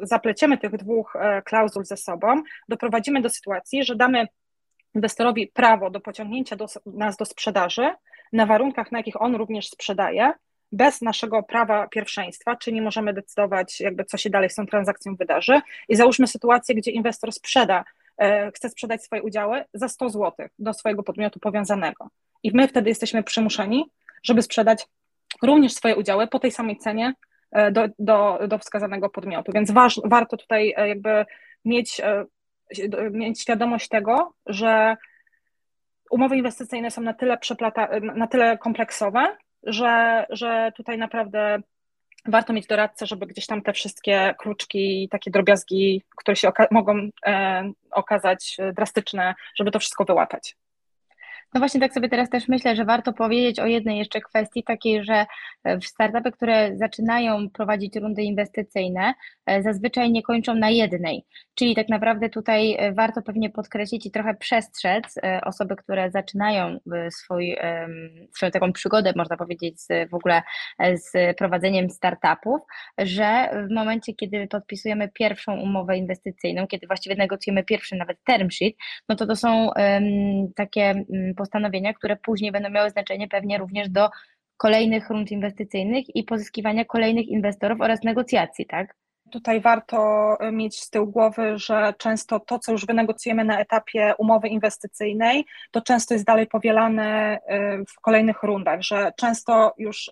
zapleciemy 0.00 0.58
tych 0.58 0.76
dwóch 0.76 1.16
e, 1.16 1.42
klauzul 1.42 1.84
ze 1.84 1.96
sobą, 1.96 2.42
doprowadzimy 2.68 3.22
do 3.22 3.28
sytuacji, 3.28 3.84
że 3.84 3.96
damy 3.96 4.26
inwestorowi 4.94 5.46
prawo 5.46 5.90
do 5.90 6.00
pociągnięcia 6.00 6.56
do, 6.56 6.66
nas 6.86 7.16
do 7.16 7.24
sprzedaży 7.24 7.90
na 8.32 8.46
warunkach, 8.46 8.92
na 8.92 8.98
jakich 8.98 9.22
on 9.22 9.36
również 9.36 9.68
sprzedaje, 9.68 10.32
bez 10.76 11.02
naszego 11.02 11.42
prawa 11.42 11.88
pierwszeństwa, 11.88 12.56
czyli 12.56 12.80
możemy 12.80 13.12
decydować, 13.12 13.80
jakby 13.80 14.04
co 14.04 14.16
się 14.16 14.30
dalej 14.30 14.50
z 14.50 14.54
tą 14.54 14.66
transakcją 14.66 15.16
wydarzy. 15.16 15.60
I 15.88 15.96
załóżmy 15.96 16.26
sytuację, 16.26 16.74
gdzie 16.74 16.90
inwestor 16.90 17.32
sprzeda, 17.32 17.84
e, 18.18 18.52
chce 18.52 18.68
sprzedać 18.68 19.04
swoje 19.04 19.22
udziały 19.22 19.64
za 19.74 19.88
100 19.88 20.10
zł 20.10 20.48
do 20.58 20.74
swojego 20.74 21.02
podmiotu 21.02 21.40
powiązanego. 21.40 22.10
I 22.42 22.50
my 22.54 22.68
wtedy 22.68 22.88
jesteśmy 22.88 23.22
przymuszeni, 23.22 23.90
żeby 24.22 24.42
sprzedać 24.42 24.86
również 25.42 25.72
swoje 25.72 25.96
udziały 25.96 26.26
po 26.26 26.38
tej 26.38 26.52
samej 26.52 26.76
cenie 26.76 27.14
e, 27.52 27.70
do, 27.70 27.88
do, 27.98 28.38
do 28.48 28.58
wskazanego 28.58 29.10
podmiotu. 29.10 29.52
Więc 29.54 29.70
waż, 29.70 30.00
warto 30.04 30.36
tutaj 30.36 30.74
e, 30.76 30.88
jakby 30.88 31.26
mieć, 31.64 32.00
mieć 33.10 33.40
świadomość 33.40 33.88
tego, 33.88 34.32
że 34.46 34.96
umowy 36.10 36.36
inwestycyjne 36.36 36.90
są 36.90 37.02
na 37.02 37.14
tyle, 37.14 37.38
na 38.00 38.26
tyle 38.26 38.58
kompleksowe, 38.58 39.36
że, 39.66 40.26
że 40.30 40.72
tutaj 40.76 40.98
naprawdę 40.98 41.58
warto 42.26 42.52
mieć 42.52 42.66
doradcę, 42.66 43.06
żeby 43.06 43.26
gdzieś 43.26 43.46
tam 43.46 43.62
te 43.62 43.72
wszystkie 43.72 44.34
kruczki, 44.38 45.08
takie 45.10 45.30
drobiazgi, 45.30 46.02
które 46.16 46.36
się 46.36 46.48
oka 46.48 46.66
mogą 46.70 47.08
e, 47.26 47.72
okazać 47.90 48.56
drastyczne, 48.74 49.34
żeby 49.58 49.70
to 49.70 49.78
wszystko 49.78 50.04
wyłapać. 50.04 50.56
No 51.56 51.60
właśnie 51.60 51.80
tak 51.80 51.94
sobie 51.94 52.08
teraz 52.08 52.30
też 52.30 52.48
myślę, 52.48 52.76
że 52.76 52.84
warto 52.84 53.12
powiedzieć 53.12 53.60
o 53.60 53.66
jednej 53.66 53.98
jeszcze 53.98 54.20
kwestii, 54.20 54.64
takiej, 54.64 55.04
że 55.04 55.26
w 55.64 55.84
startupy, 55.84 56.32
które 56.32 56.76
zaczynają 56.76 57.50
prowadzić 57.50 57.96
rundy 57.96 58.22
inwestycyjne, 58.22 59.14
e, 59.46 59.62
zazwyczaj 59.62 60.10
nie 60.10 60.22
kończą 60.22 60.54
na 60.54 60.70
jednej. 60.70 61.24
Czyli 61.54 61.74
tak 61.74 61.88
naprawdę 61.88 62.28
tutaj 62.28 62.76
e, 62.78 62.92
warto 62.92 63.22
pewnie 63.22 63.50
podkreślić 63.50 64.06
i 64.06 64.10
trochę 64.10 64.34
przestrzec 64.34 65.18
e, 65.22 65.40
osoby, 65.44 65.76
które 65.76 66.10
zaczynają 66.10 66.78
swój, 67.10 67.56
swoją 68.30 68.52
taką 68.52 68.72
przygodę, 68.72 69.12
można 69.16 69.36
powiedzieć, 69.36 69.80
z, 69.80 70.10
w 70.10 70.14
ogóle 70.14 70.42
z 70.94 71.36
prowadzeniem 71.38 71.90
startupów, 71.90 72.60
że 72.98 73.50
w 73.70 73.74
momencie, 73.74 74.14
kiedy 74.14 74.46
podpisujemy 74.46 75.08
pierwszą 75.08 75.60
umowę 75.60 75.96
inwestycyjną, 75.96 76.66
kiedy 76.66 76.86
właściwie 76.86 77.16
negocjujemy 77.16 77.64
pierwszy 77.64 77.96
nawet 77.96 78.24
term 78.24 78.50
sheet, 78.50 78.74
no 79.08 79.16
to 79.16 79.26
to 79.26 79.36
są 79.36 79.70
takie 80.56 81.04
um, 81.08 81.34
postanowienia, 81.46 81.94
które 81.94 82.16
później 82.16 82.52
będą 82.52 82.70
miały 82.70 82.90
znaczenie 82.90 83.28
pewnie 83.28 83.58
również 83.58 83.88
do 83.88 84.10
kolejnych 84.56 85.10
rund 85.10 85.30
inwestycyjnych 85.30 86.16
i 86.16 86.24
pozyskiwania 86.24 86.84
kolejnych 86.84 87.28
inwestorów 87.28 87.80
oraz 87.80 88.02
negocjacji, 88.02 88.66
tak? 88.66 88.94
Tutaj 89.30 89.60
warto 89.60 89.98
mieć 90.52 90.80
z 90.80 90.90
tyłu 90.90 91.06
głowy, 91.06 91.58
że 91.58 91.94
często 91.98 92.40
to, 92.40 92.58
co 92.58 92.72
już 92.72 92.86
wynegocjujemy 92.86 93.44
na 93.44 93.60
etapie 93.60 94.14
umowy 94.18 94.48
inwestycyjnej, 94.48 95.44
to 95.70 95.80
często 95.80 96.14
jest 96.14 96.26
dalej 96.26 96.46
powielane 96.46 97.38
y, 97.38 97.84
w 97.88 98.00
kolejnych 98.00 98.42
rundach, 98.42 98.82
że 98.82 99.12
często 99.16 99.74
już 99.78 100.10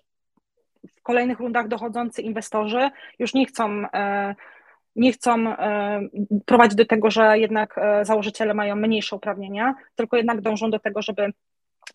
w 0.97 1.01
kolejnych 1.01 1.39
rundach 1.39 1.67
dochodzący 1.67 2.21
inwestorzy 2.21 2.89
już 3.19 3.33
nie 3.33 3.45
chcą 3.45 3.83
y, 3.83 3.87
nie 4.95 5.11
chcą 5.11 5.49
e, 5.49 6.01
prowadzić 6.45 6.75
do 6.75 6.85
tego, 6.85 7.11
że 7.11 7.39
jednak 7.39 7.77
e, 7.77 8.05
założyciele 8.05 8.53
mają 8.53 8.75
mniejsze 8.75 9.15
uprawnienia, 9.15 9.75
tylko 9.95 10.17
jednak 10.17 10.41
dążą 10.41 10.69
do 10.69 10.79
tego, 10.79 11.01
żeby 11.01 11.33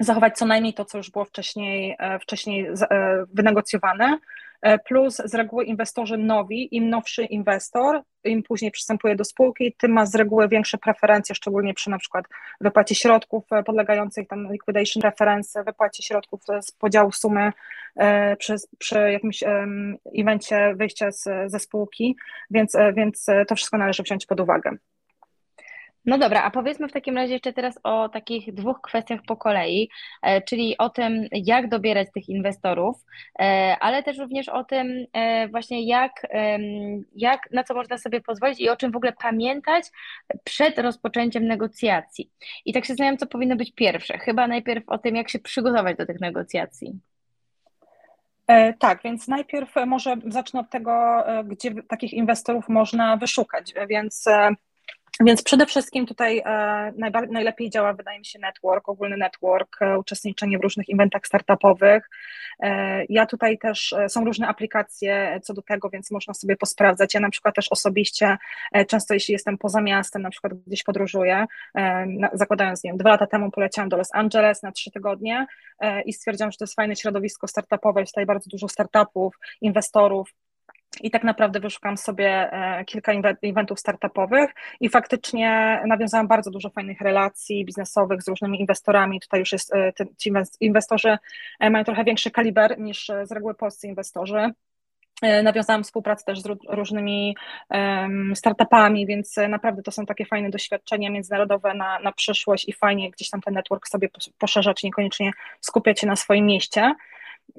zachować 0.00 0.38
co 0.38 0.46
najmniej 0.46 0.74
to, 0.74 0.84
co 0.84 0.98
już 0.98 1.10
było 1.10 1.24
wcześniej, 1.24 1.96
e, 1.98 2.18
wcześniej 2.18 2.66
wynegocjowane, 3.34 4.18
plus 4.88 5.16
z 5.24 5.34
reguły 5.34 5.64
inwestorzy 5.64 6.18
nowi, 6.18 6.76
im 6.76 6.88
nowszy 6.88 7.24
inwestor, 7.24 8.02
im 8.24 8.42
później 8.42 8.70
przystępuje 8.70 9.16
do 9.16 9.24
spółki, 9.24 9.74
tym 9.78 9.92
ma 9.92 10.06
z 10.06 10.14
reguły 10.14 10.48
większe 10.48 10.78
preferencje, 10.78 11.34
szczególnie 11.34 11.74
przy 11.74 11.90
na 11.90 11.98
przykład 11.98 12.24
wypłacie 12.60 12.94
środków 12.94 13.44
e, 13.52 13.62
podlegających 13.62 14.28
tam 14.28 14.52
liquidation 14.52 15.02
reference, 15.02 15.64
wypłacie 15.64 16.02
środków 16.02 16.42
z 16.60 16.72
podziału 16.72 17.12
sumy 17.12 17.52
e, 17.96 18.36
przy, 18.36 18.56
przy 18.78 19.12
jakimś 19.12 19.44
evencie 20.18 20.74
wyjścia 20.76 21.10
z, 21.12 21.24
ze 21.46 21.58
spółki, 21.58 22.16
więc, 22.50 22.76
więc 22.94 23.26
to 23.48 23.54
wszystko 23.56 23.78
należy 23.78 24.02
wziąć 24.02 24.26
pod 24.26 24.40
uwagę. 24.40 24.76
No 26.04 26.18
dobra, 26.18 26.42
a 26.42 26.50
powiedzmy 26.50 26.88
w 26.88 26.92
takim 26.92 27.16
razie 27.16 27.32
jeszcze 27.32 27.52
teraz 27.52 27.80
o 27.82 28.08
takich 28.08 28.54
dwóch 28.54 28.80
kwestiach 28.80 29.20
po 29.26 29.36
kolei, 29.36 29.90
e, 30.22 30.42
czyli 30.42 30.78
o 30.78 30.90
tym, 30.90 31.26
jak 31.32 31.68
dobierać 31.68 32.08
tych 32.14 32.28
inwestorów, 32.28 33.04
e, 33.38 33.76
ale 33.80 34.02
też 34.02 34.18
również 34.18 34.48
o 34.48 34.64
tym 34.64 35.06
e, 35.12 35.48
właśnie, 35.48 35.86
jak, 35.86 36.12
jak 37.16 37.50
na 37.52 37.64
co 37.64 37.74
można 37.74 37.98
sobie 37.98 38.20
pozwolić 38.20 38.60
i 38.60 38.68
o 38.68 38.76
czym 38.76 38.92
w 38.92 38.96
ogóle 38.96 39.12
pamiętać 39.12 39.84
przed 40.44 40.78
rozpoczęciem 40.78 41.44
negocjacji. 41.44 42.30
I 42.64 42.72
tak 42.72 42.84
się 42.84 42.92
zastanawiam, 42.92 43.18
co 43.18 43.26
powinno 43.26 43.56
być 43.56 43.72
pierwsze. 43.72 44.18
Chyba 44.18 44.46
najpierw 44.46 44.88
o 44.88 44.98
tym, 44.98 45.16
jak 45.16 45.30
się 45.30 45.38
przygotować 45.38 45.96
do 45.96 46.06
tych 46.06 46.20
negocjacji. 46.20 47.00
Tak, 48.78 49.02
więc 49.04 49.28
najpierw 49.28 49.74
może 49.86 50.16
zacznę 50.26 50.60
od 50.60 50.70
tego, 50.70 51.24
gdzie 51.44 51.82
takich 51.82 52.12
inwestorów 52.12 52.68
można 52.68 53.16
wyszukać. 53.16 53.74
Więc 53.88 54.24
więc 55.20 55.42
przede 55.42 55.66
wszystkim 55.66 56.06
tutaj 56.06 56.42
e, 56.44 56.92
najlepiej 57.30 57.70
działa, 57.70 57.92
wydaje 57.92 58.18
mi 58.18 58.24
się, 58.24 58.38
network, 58.38 58.88
ogólny 58.88 59.16
network, 59.16 59.82
e, 59.82 59.98
uczestniczenie 59.98 60.58
w 60.58 60.62
różnych 60.62 60.86
eventach 60.94 61.26
startupowych. 61.26 62.10
E, 62.62 63.04
ja 63.08 63.26
tutaj 63.26 63.58
też, 63.58 63.94
są 64.08 64.24
różne 64.24 64.48
aplikacje 64.48 65.40
co 65.42 65.54
do 65.54 65.62
tego, 65.62 65.90
więc 65.90 66.10
można 66.10 66.34
sobie 66.34 66.56
posprawdzać. 66.56 67.14
Ja 67.14 67.20
na 67.20 67.30
przykład 67.30 67.54
też 67.54 67.66
osobiście, 67.70 68.38
często 68.88 69.14
jeśli 69.14 69.32
jestem 69.32 69.58
poza 69.58 69.80
miastem, 69.80 70.22
na 70.22 70.30
przykład 70.30 70.52
gdzieś 70.66 70.82
podróżuję, 70.82 71.46
zakładając, 72.32 72.84
nie 72.84 72.90
wiem, 72.90 72.98
dwa 72.98 73.10
lata 73.10 73.26
temu 73.26 73.50
poleciałam 73.50 73.88
do 73.88 73.96
Los 73.96 74.14
Angeles 74.14 74.62
na 74.62 74.72
trzy 74.72 74.90
tygodnie 74.90 75.46
i 76.06 76.12
stwierdziłam, 76.12 76.52
że 76.52 76.58
to 76.58 76.64
jest 76.64 76.74
fajne 76.74 76.96
środowisko 76.96 77.48
startupowe, 77.48 78.00
jest 78.00 78.12
tutaj 78.12 78.26
bardzo 78.26 78.50
dużo 78.50 78.68
startupów, 78.68 79.34
inwestorów, 79.60 80.34
i 81.00 81.10
tak 81.10 81.24
naprawdę 81.24 81.60
wyszukam 81.60 81.96
sobie 81.96 82.52
e, 82.52 82.84
kilka 82.84 83.12
eventów 83.42 83.80
startupowych 83.80 84.50
i 84.80 84.88
faktycznie 84.88 85.80
nawiązałam 85.86 86.28
bardzo 86.28 86.50
dużo 86.50 86.70
fajnych 86.70 87.00
relacji 87.00 87.64
biznesowych 87.64 88.22
z 88.22 88.28
różnymi 88.28 88.60
inwestorami. 88.60 89.20
Tutaj 89.20 89.40
już 89.40 89.52
jest, 89.52 89.74
e, 89.74 89.92
ci 90.18 90.32
inwestorzy 90.60 91.18
e, 91.60 91.70
mają 91.70 91.84
trochę 91.84 92.04
większy 92.04 92.30
kaliber 92.30 92.78
niż 92.78 93.10
z 93.24 93.32
reguły 93.32 93.54
polscy 93.54 93.86
inwestorzy. 93.86 94.50
Nawiązałam 95.42 95.84
współpracę 95.84 96.24
też 96.24 96.40
z 96.40 96.46
różnymi 96.68 97.36
startupami, 98.34 99.06
więc 99.06 99.36
naprawdę 99.48 99.82
to 99.82 99.90
są 99.90 100.06
takie 100.06 100.24
fajne 100.24 100.50
doświadczenia 100.50 101.10
międzynarodowe 101.10 101.74
na, 101.74 101.98
na 101.98 102.12
przyszłość 102.12 102.68
i 102.68 102.72
fajnie 102.72 103.10
gdzieś 103.10 103.30
tam 103.30 103.40
ten 103.40 103.54
network 103.54 103.88
sobie 103.88 104.08
poszerzać, 104.38 104.82
niekoniecznie 104.82 105.30
skupiać 105.60 106.00
się 106.00 106.06
na 106.06 106.16
swoim 106.16 106.46
mieście. 106.46 106.94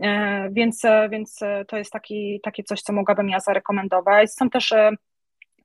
E, 0.02 0.50
więc, 0.52 0.86
e, 0.86 1.10
więc 1.10 1.42
e, 1.42 1.66
to 1.66 1.78
jest 1.78 1.92
taki, 1.92 2.40
takie 2.44 2.64
coś, 2.64 2.82
co 2.82 2.94
mogłabym 2.94 3.30
ja 3.30 3.40
zarekomendować. 3.40 4.34
Są 4.34 4.50
też 4.50 4.74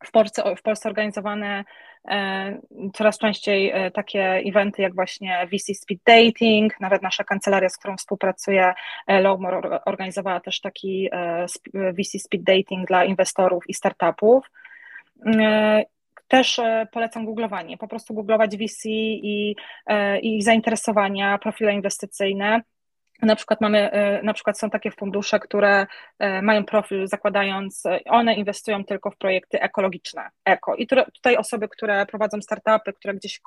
w 0.04 0.10
Polsce, 0.10 0.56
w 0.56 0.62
Polsce 0.62 0.88
organizowane 0.88 1.64
coraz 2.94 3.18
częściej 3.18 3.72
takie 3.94 4.42
eventy 4.46 4.82
jak 4.82 4.94
właśnie 4.94 5.48
VC 5.52 5.74
Speed 5.74 6.02
Dating, 6.06 6.80
nawet 6.80 7.02
nasza 7.02 7.24
kancelaria, 7.24 7.68
z 7.68 7.76
którą 7.76 7.96
współpracuję, 7.96 8.74
Lowmore, 9.08 9.84
organizowała 9.84 10.40
też 10.40 10.60
taki 10.60 11.08
VC 11.74 12.18
Speed 12.18 12.44
Dating 12.54 12.88
dla 12.88 13.04
inwestorów 13.04 13.64
i 13.68 13.74
startupów 13.74 14.50
też 16.28 16.60
polecam 16.92 17.24
googlowanie, 17.24 17.78
po 17.78 17.88
prostu 17.88 18.14
googlować 18.14 18.56
VC 18.56 18.88
i, 18.88 19.56
i 20.22 20.42
zainteresowania, 20.42 21.38
profile 21.38 21.72
inwestycyjne. 21.72 22.60
Na 23.22 23.36
przykład 23.36 23.60
mamy, 23.60 23.90
na 24.22 24.34
przykład 24.34 24.58
są 24.58 24.70
takie 24.70 24.90
fundusze, 24.90 25.40
które 25.40 25.86
mają 26.42 26.64
profil 26.64 27.06
zakładając, 27.06 27.82
one 28.06 28.34
inwestują 28.34 28.84
tylko 28.84 29.10
w 29.10 29.16
projekty 29.16 29.60
ekologiczne, 29.60 30.28
eko. 30.44 30.74
I 30.74 30.86
tutaj 30.86 31.36
osoby, 31.36 31.68
które 31.68 32.06
prowadzą 32.06 32.40
startupy, 32.42 32.92
które 32.92 33.14
gdzieś 33.14 33.40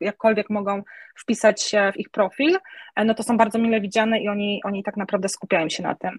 jakkolwiek 0.00 0.50
mogą 0.50 0.82
wpisać 1.18 1.62
się 1.62 1.92
w 1.94 1.96
ich 1.96 2.10
profil, 2.10 2.58
no 3.04 3.14
to 3.14 3.22
są 3.22 3.36
bardzo 3.36 3.58
mile 3.58 3.80
widziane 3.80 4.20
i 4.20 4.28
oni, 4.28 4.60
oni 4.64 4.82
tak 4.82 4.96
naprawdę 4.96 5.28
skupiają 5.28 5.68
się 5.68 5.82
na 5.82 5.94
tym. 5.94 6.18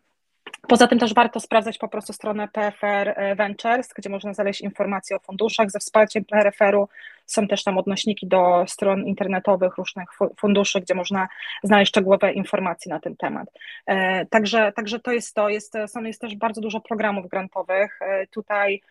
Poza 0.68 0.88
tym 0.88 1.00
też 1.00 1.14
warto 1.14 1.40
sprawdzać 1.40 1.78
po 1.78 1.88
prostu 1.88 2.14
stronę 2.14 2.48
PFR 2.48 3.14
e, 3.16 3.36
Ventures, 3.36 3.94
gdzie 3.94 4.10
można 4.10 4.34
znaleźć 4.34 4.62
informacje 4.62 5.16
o 5.16 5.20
funduszach. 5.20 5.72
Ze 5.72 5.80
wsparciem 5.80 6.26
PRFR-u 6.26 6.90
są 7.26 7.48
też 7.48 7.64
tam 7.64 7.78
odnośniki 7.78 8.28
do 8.28 8.64
stron 8.68 9.06
internetowych 9.06 9.78
różnych 9.78 10.10
funduszy, 10.40 10.82
gdzie 10.82 10.96
można 10.96 11.28
znaleźć 11.64 11.90
szczegółowe 11.90 12.34
informacje 12.34 12.94
na 12.94 13.00
ten 13.00 13.16
temat. 13.16 13.48
E, 13.86 14.26
także, 14.26 14.72
także 14.76 15.00
to 15.00 15.12
jest 15.12 15.36
to. 15.36 15.50
Jest, 15.50 15.74
są, 15.88 16.04
jest 16.04 16.22
też 16.22 16.36
bardzo 16.36 16.62
dużo 16.62 16.80
programów 16.80 17.28
grantowych. 17.28 18.00
E, 18.02 18.28
tutaj 18.28 18.82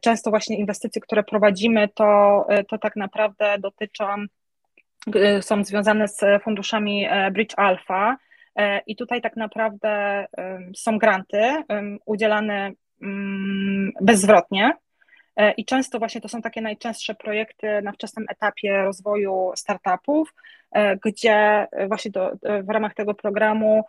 często 0.00 0.30
właśnie 0.30 0.58
inwestycje, 0.58 1.02
które 1.02 1.22
prowadzimy, 1.22 1.88
to, 1.88 2.46
to 2.68 2.78
tak 2.78 2.96
naprawdę 2.96 3.58
dotyczą, 3.58 4.04
są 5.40 5.64
związane 5.64 6.08
z 6.08 6.42
funduszami 6.42 7.08
Bridge 7.32 7.54
Alpha, 7.56 8.16
I 8.86 8.96
tutaj 8.96 9.20
tak 9.20 9.36
naprawdę 9.36 10.26
są 10.76 10.98
granty 10.98 11.62
udzielane 12.06 12.72
mm, 13.02 13.92
bezzwrotnie. 14.00 14.72
E, 15.36 15.52
I 15.52 15.64
często 15.64 15.98
właśnie 15.98 16.20
to 16.20 16.28
są 16.28 16.42
takie 16.42 16.60
najczęstsze 16.60 17.14
projekty 17.14 17.82
na 17.82 17.92
wczesnym 17.92 18.26
etapie 18.30 18.82
rozwoju 18.82 19.52
startupów, 19.56 20.34
e, 20.72 20.96
gdzie 20.96 21.66
właśnie 21.88 22.10
do, 22.10 22.32
w 22.42 22.68
ramach 22.68 22.94
tego 22.94 23.14
programu 23.14 23.84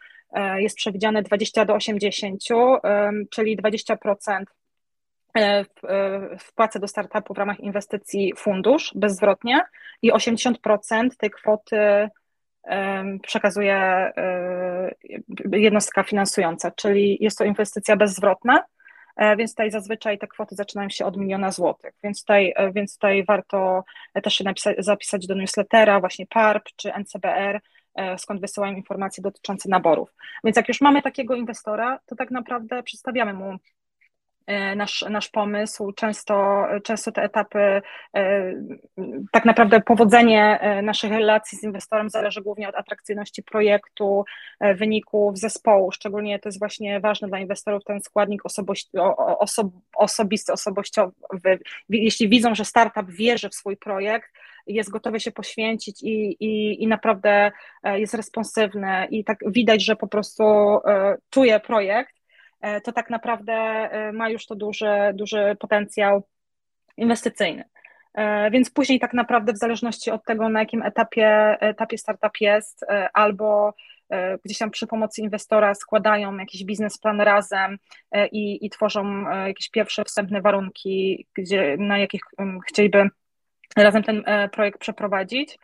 jest 0.58 0.77
przewidziane 0.77 1.22
20 1.22 1.65
do 1.65 1.74
80, 1.74 2.41
czyli 3.32 3.58
20% 3.58 4.43
wpłacę 6.39 6.79
do 6.79 6.88
startupu 6.88 7.34
w 7.34 7.38
ramach 7.38 7.60
inwestycji 7.60 8.34
fundusz 8.38 8.91
bezzwrotnie 8.96 9.62
i 10.01 10.12
80% 10.12 11.10
tej 11.17 11.29
kwoty 11.32 12.10
przekazuje 13.22 13.75
e, 13.75 14.96
jednostka 15.51 16.03
finansująca, 16.03 16.72
czyli 16.72 17.17
jest 17.22 17.38
to 17.38 17.43
inwestycja 17.43 17.96
bezzwrotna, 17.96 18.63
e, 19.15 19.36
więc 19.36 19.51
tutaj 19.51 19.72
zazwyczaj 19.72 20.20
te 20.20 20.27
kwoty 20.27 20.55
zaczynają 20.55 20.89
się 20.89 21.05
od 21.05 21.17
miliona 21.17 21.51
złotych, 21.51 21.93
więc 22.03 22.20
tutaj, 22.20 22.53
e, 22.55 22.72
więc 22.72 22.93
tutaj 22.93 23.25
warto 23.25 23.84
też 24.24 24.34
się 24.34 24.43
napisać, 24.43 24.75
zapisać 24.79 25.27
do 25.27 25.36
newslettera, 25.36 26.00
właśnie 26.00 26.27
PARP 26.27 26.63
czy 26.75 26.93
NCBR, 26.93 27.62
skąd 28.17 28.41
wysyłają 28.41 28.75
informacje 28.75 29.24
dotyczące 29.24 29.70
naborów. 29.70 30.15
Więc 30.43 30.58
jak 30.58 30.67
już 30.67 30.82
mamy 30.82 31.01
takiego 31.01 31.36
inwestora, 31.36 32.00
to 32.05 32.15
tak 32.15 32.32
naprawdę 32.32 32.84
przedstawiamy 32.84 33.34
mu 33.34 33.58
nasz, 34.75 35.05
nasz 35.09 35.29
pomysł. 35.29 35.91
Często, 35.91 36.65
często 36.83 37.12
te 37.12 37.21
etapy, 37.23 37.81
e, 38.15 38.53
tak 39.31 39.45
naprawdę 39.45 39.81
powodzenie 39.81 40.59
e, 40.59 40.81
naszych 40.81 41.12
relacji 41.12 41.57
z 41.57 41.63
inwestorem 41.63 42.09
zależy 42.09 42.41
głównie 42.41 42.69
od 42.69 42.75
atrakcyjności 42.75 43.43
projektu, 43.43 44.25
wyników 44.75 45.38
zespołu. 45.38 45.91
Szczególnie 45.91 46.39
to 46.39 46.50
jest 46.50 46.59
właśnie 46.59 47.00
ważne 47.00 47.27
dla 47.27 47.39
inwestorów 47.39 47.83
ten 47.83 48.01
składnik 48.01 48.45
osobości, 48.45 48.89
oso, 49.39 49.71
osobisty, 49.95 50.53
osobowościowy. 50.53 51.13
Jeśli 51.89 52.29
widzą, 52.29 52.55
że 52.55 52.65
startup 52.65 53.12
wierzy 53.12 53.50
w 53.50 53.55
swój 53.55 53.77
projekt, 53.77 54.29
jest 54.67 54.89
gotowy 54.89 55.19
się 55.19 55.31
poświęcić 55.31 56.03
i, 56.03 56.38
i, 56.39 56.83
i 56.83 56.88
naprawdę 56.88 57.51
jest 57.93 58.13
responsywny 58.13 59.07
i 59.09 59.23
tak 59.23 59.38
widać, 59.47 59.85
że 59.85 59.95
po 59.95 60.07
prostu 60.07 60.43
czuje 61.29 61.59
projekt, 61.59 62.23
E, 62.23 62.23
to 62.84 62.91
tak 62.91 63.10
naprawdę 63.10 63.53
e, 63.53 64.12
ma 64.12 64.29
już 64.29 64.46
to 64.46 64.55
duży, 64.55 64.91
duży 65.13 65.58
potencjał 65.60 66.27
inwestycyjny. 66.98 67.63
E, 68.13 68.51
więc 68.51 68.70
później 68.70 69.00
tak 69.00 69.13
naprawdę 69.13 69.53
w 69.53 69.58
zależności 69.58 70.12
od 70.12 70.25
tego, 70.25 70.50
na 70.50 70.59
jakim 70.59 70.81
etapie, 70.81 71.57
etapie 71.59 71.98
startup 71.98 72.42
jest, 72.42 72.85
albo 73.14 73.74
gdzieś 74.46 74.57
tam 74.57 74.72
przy 74.72 74.87
pomocy 74.87 75.22
inwestora 75.22 75.74
składają 75.75 76.37
jakiś 76.37 76.66
biznesplan 76.66 77.22
razem 77.22 77.77
i, 78.31 78.66
i 78.66 78.70
tworzą 78.70 79.29
jakieś 79.48 79.70
pierwsze 79.70 80.03
wstępne 80.03 80.42
warunki, 80.42 81.27
gdzie, 81.35 81.77
na 81.77 81.98
jakich 81.98 82.22
chcieliby 82.68 83.09
razem 83.77 84.03
ten 84.03 84.24
projekt 84.51 84.79
przeprowadzić. 84.79 85.57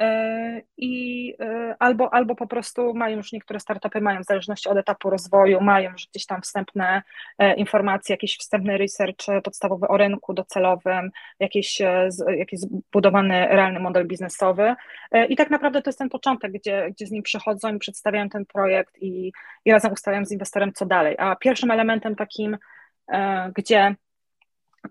E, 0.00 0.62
i 0.76 1.34
e, 1.40 1.76
albo, 1.78 2.14
albo 2.14 2.34
po 2.34 2.46
prostu 2.46 2.94
mają 2.94 3.16
już 3.16 3.32
niektóre 3.32 3.60
startupy 3.60 4.00
mają 4.00 4.20
w 4.20 4.24
zależności 4.24 4.68
od 4.68 4.76
etapu 4.76 5.10
rozwoju, 5.10 5.60
mają 5.60 5.92
już 5.92 6.06
gdzieś 6.06 6.26
tam 6.26 6.42
wstępne 6.42 7.02
e, 7.38 7.54
informacje, 7.54 8.12
jakiś 8.12 8.36
wstępny 8.38 8.78
research 8.78 9.26
podstawowy 9.44 9.88
o 9.88 9.96
rynku 9.96 10.34
docelowym, 10.34 11.10
jakiś, 11.40 11.80
jakiś 12.36 12.60
zbudowany 12.60 13.46
realny 13.46 13.80
model 13.80 14.06
biznesowy. 14.06 14.74
I 15.28 15.36
tak 15.36 15.50
naprawdę 15.50 15.82
to 15.82 15.90
jest 15.90 15.98
ten 15.98 16.08
początek, 16.08 16.52
gdzie, 16.52 16.90
gdzie 16.90 17.06
z 17.06 17.10
nim 17.10 17.22
przychodzą 17.22 17.74
i 17.74 17.78
przedstawiają 17.78 18.28
ten 18.28 18.46
projekt 18.46 18.98
i, 19.02 19.32
i 19.64 19.72
razem 19.72 19.92
ustalają 19.92 20.24
z 20.24 20.32
inwestorem 20.32 20.72
co 20.72 20.86
dalej, 20.86 21.16
a 21.18 21.36
pierwszym 21.36 21.70
elementem 21.70 22.16
takim, 22.16 22.58
gdzie 23.56 23.94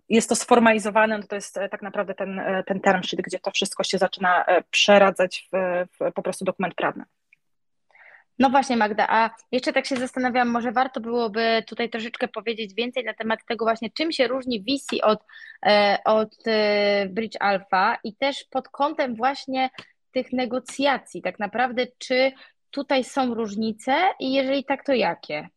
jest 0.10 0.30
to 0.30 0.36
sformalizowane, 0.36 1.18
no 1.18 1.24
to 1.28 1.36
jest 1.36 1.58
e, 1.58 1.70
tak 1.70 1.82
naprawdę 1.82 2.16
ten, 2.16 2.40
e, 2.40 2.64
ten 2.64 2.80
term 2.80 3.04
sheet, 3.04 3.22
gdzie 3.22 3.40
to 3.40 3.52
wszystko 3.52 3.84
się 3.84 3.98
zaczyna 3.98 4.46
e, 4.46 4.64
przeradzać 4.72 5.50
w, 5.52 5.86
w 6.00 6.14
po 6.14 6.22
prostu 6.22 6.46
dokument 6.46 6.76
prawny. 6.76 7.04
No 8.40 8.50
właśnie, 8.50 8.78
Magda, 8.78 9.08
a 9.10 9.30
jeszcze 9.52 9.74
tak 9.74 9.86
się 9.86 9.96
zastanawiam, 9.96 10.50
może 10.50 10.72
warto 10.72 11.02
byłoby 11.02 11.64
tutaj 11.68 11.90
troszeczkę 11.90 12.28
powiedzieć 12.28 12.74
więcej 12.74 13.04
na 13.04 13.14
temat 13.14 13.40
tego 13.48 13.66
właśnie, 13.66 13.90
czym 13.92 14.12
się 14.12 14.28
różni 14.28 14.64
VC 14.64 15.02
od, 15.04 15.26
od 16.06 16.36
Bridge 17.10 17.36
Alpha 17.40 17.98
i 18.04 18.16
też 18.16 18.46
pod 18.50 18.70
kątem 18.70 19.16
właśnie 19.16 19.70
tych 20.12 20.34
negocjacji, 20.34 21.22
tak 21.22 21.40
naprawdę, 21.40 21.88
czy 21.98 22.32
tutaj 22.72 23.04
są 23.04 23.34
różnice 23.34 23.94
i 24.20 24.34
jeżeli 24.34 24.64
tak, 24.64 24.86
to 24.86 24.94
jakie? 24.94 25.50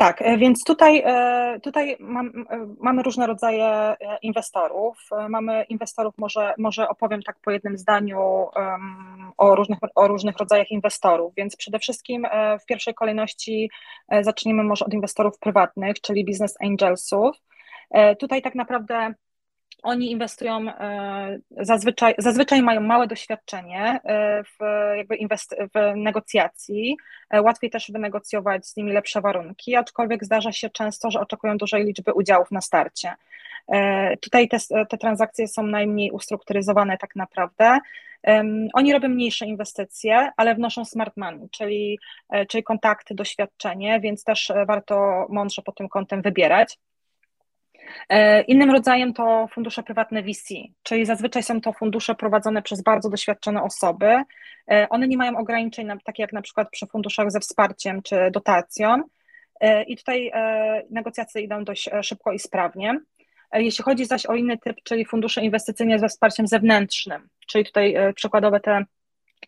Tak, 0.00 0.22
e, 0.22 0.38
więc 0.38 0.64
tutaj, 0.64 1.02
e, 1.06 1.60
tutaj 1.62 1.96
mam, 2.00 2.26
e, 2.26 2.66
mamy 2.80 3.02
różne 3.02 3.26
rodzaje 3.26 3.96
inwestorów. 4.22 4.98
Mamy 5.28 5.64
inwestorów, 5.68 6.14
może, 6.18 6.54
może 6.58 6.88
opowiem 6.88 7.22
tak 7.22 7.36
po 7.44 7.50
jednym 7.50 7.78
zdaniu 7.78 8.48
o 9.36 9.54
różnych, 9.54 9.78
o 9.94 10.08
różnych 10.08 10.36
rodzajach 10.38 10.70
inwestorów. 10.70 11.34
Więc 11.36 11.56
przede 11.56 11.78
wszystkim 11.78 12.26
w 12.62 12.66
pierwszej 12.66 12.94
kolejności 12.94 13.70
zaczniemy 14.20 14.64
może 14.64 14.84
od 14.84 14.94
inwestorów 14.94 15.38
prywatnych, 15.38 16.00
czyli 16.00 16.24
business 16.24 16.54
angelsów. 16.60 17.36
Tutaj 18.18 18.42
tak 18.42 18.54
naprawdę 18.54 19.14
oni 19.82 20.10
inwestują, 20.10 20.68
e, 20.68 21.38
zazwyczaj, 21.50 22.14
zazwyczaj 22.18 22.62
mają 22.62 22.80
małe 22.80 23.06
doświadczenie 23.06 24.00
e, 24.04 24.42
w, 24.44 24.58
jakby 24.96 25.16
inwest, 25.16 25.56
w 25.74 25.96
negocjacji, 25.96 26.96
e, 27.30 27.42
łatwiej 27.42 27.70
też 27.70 27.90
wynegocjować 27.92 28.66
z 28.66 28.76
nimi 28.76 28.92
lepsze 28.92 29.20
warunki, 29.20 29.76
aczkolwiek 29.76 30.24
zdarza 30.24 30.52
się 30.52 30.70
często, 30.70 31.10
że 31.10 31.20
oczekują 31.20 31.56
dużej 31.58 31.84
liczby 31.84 32.12
udziałów 32.12 32.50
na 32.50 32.60
starcie. 32.60 33.14
Tutaj 34.20 34.48
te, 34.48 34.58
te 34.88 34.98
transakcje 34.98 35.48
są 35.48 35.62
najmniej 35.62 36.10
ustrukturyzowane 36.10 36.98
tak 36.98 37.16
naprawdę. 37.16 37.78
Oni 38.74 38.92
robią 38.92 39.08
mniejsze 39.08 39.46
inwestycje, 39.46 40.30
ale 40.36 40.54
wnoszą 40.54 40.84
smart 40.84 41.16
money, 41.16 41.48
czyli, 41.50 41.98
czyli 42.48 42.62
kontakty, 42.62 43.14
doświadczenie, 43.14 44.00
więc 44.00 44.24
też 44.24 44.52
warto 44.66 45.26
mądrze 45.28 45.62
pod 45.62 45.74
tym 45.74 45.88
kątem 45.88 46.22
wybierać. 46.22 46.78
E, 48.08 48.42
innym 48.42 48.70
rodzajem 48.70 49.12
to 49.12 49.48
fundusze 49.52 49.82
prywatne 49.82 50.22
VC, 50.22 50.54
czyli 50.82 51.06
zazwyczaj 51.06 51.42
są 51.42 51.60
to 51.60 51.72
fundusze 51.72 52.14
prowadzone 52.14 52.62
przez 52.62 52.82
bardzo 52.82 53.10
doświadczone 53.10 53.62
osoby. 53.62 54.22
E, 54.70 54.88
one 54.88 55.08
nie 55.08 55.16
mają 55.16 55.38
ograniczeń, 55.38 55.88
takie 56.04 56.22
jak 56.22 56.32
na 56.32 56.42
przykład 56.42 56.70
przy 56.70 56.86
funduszach 56.86 57.30
ze 57.30 57.40
wsparciem 57.40 58.02
czy 58.02 58.30
dotacją. 58.32 59.02
E, 59.60 59.82
I 59.82 59.96
tutaj 59.96 60.32
negocjacje 60.90 61.42
idą 61.42 61.64
dość 61.64 61.90
szybko 62.02 62.32
i 62.32 62.38
sprawnie. 62.38 63.00
Jeśli 63.52 63.84
chodzi 63.84 64.04
zaś 64.04 64.26
o 64.26 64.34
inny 64.34 64.58
typ, 64.58 64.76
czyli 64.84 65.04
fundusze 65.04 65.42
inwestycyjne 65.42 65.98
ze 65.98 66.08
wsparciem 66.08 66.46
zewnętrznym, 66.46 67.28
czyli 67.46 67.64
tutaj 67.64 67.94
przykładowe 68.14 68.60
te 68.60 68.84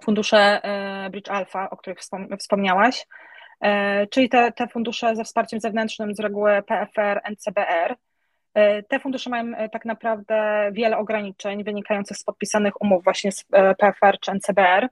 fundusze 0.05 0.61
Bridge 1.11 1.31
Alpha, 1.31 1.71
o 1.71 1.77
których 1.77 1.99
wspomniałaś, 2.38 3.07
czyli 4.11 4.29
te, 4.29 4.53
te 4.53 4.68
fundusze 4.68 5.16
ze 5.16 5.25
wsparciem 5.25 5.61
zewnętrznym 5.61 6.14
z 6.14 6.21
reguły 6.21 6.62
PFR, 6.62 7.21
NCBR, 7.31 7.97
te 8.88 9.01
fundusze 9.01 9.31
mają 9.31 9.57
e, 9.57 9.69
tak 9.69 9.85
naprawdę 9.85 10.69
wiele 10.73 10.99
ograniczeń 10.99 11.65
wynikających 11.65 12.17
z 12.17 12.25
podpisanych 12.25 12.83
umów 12.83 13.05
właśnie 13.05 13.33
z 13.33 13.45
e, 13.53 13.75
PFR 13.75 14.19
czy 14.21 14.33
NCBR. 14.33 14.88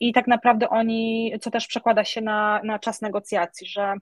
I 0.00 0.12
tak 0.12 0.26
naprawdę 0.26 0.68
oni, 0.68 1.32
co 1.40 1.50
też 1.50 1.66
przekłada 1.66 2.04
się 2.04 2.20
na, 2.20 2.60
na 2.64 2.78
czas 2.78 3.02
negocjacji, 3.02 3.66
że 3.66 3.96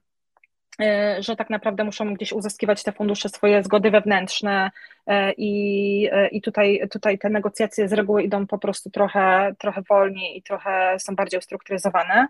E, 0.81 1.23
że 1.23 1.35
tak 1.35 1.49
naprawdę 1.49 1.83
muszą 1.83 2.13
gdzieś 2.13 2.33
uzyskiwać 2.33 2.83
te 2.83 2.91
fundusze 2.91 3.29
swoje 3.29 3.63
zgody 3.63 3.91
wewnętrzne 3.91 4.71
e, 5.07 5.33
i, 5.37 6.09
e, 6.11 6.27
i 6.27 6.41
tutaj, 6.41 6.81
tutaj 6.91 7.19
te 7.19 7.29
negocjacje 7.29 7.87
z 7.87 7.93
reguły 7.93 8.23
idą 8.23 8.47
po 8.47 8.57
prostu 8.57 8.89
trochę, 8.89 9.55
trochę 9.59 9.81
wolniej 9.89 10.37
i 10.37 10.41
trochę 10.41 10.95
są 10.99 11.15
bardziej 11.15 11.39
ustrukturyzowane. 11.39 12.27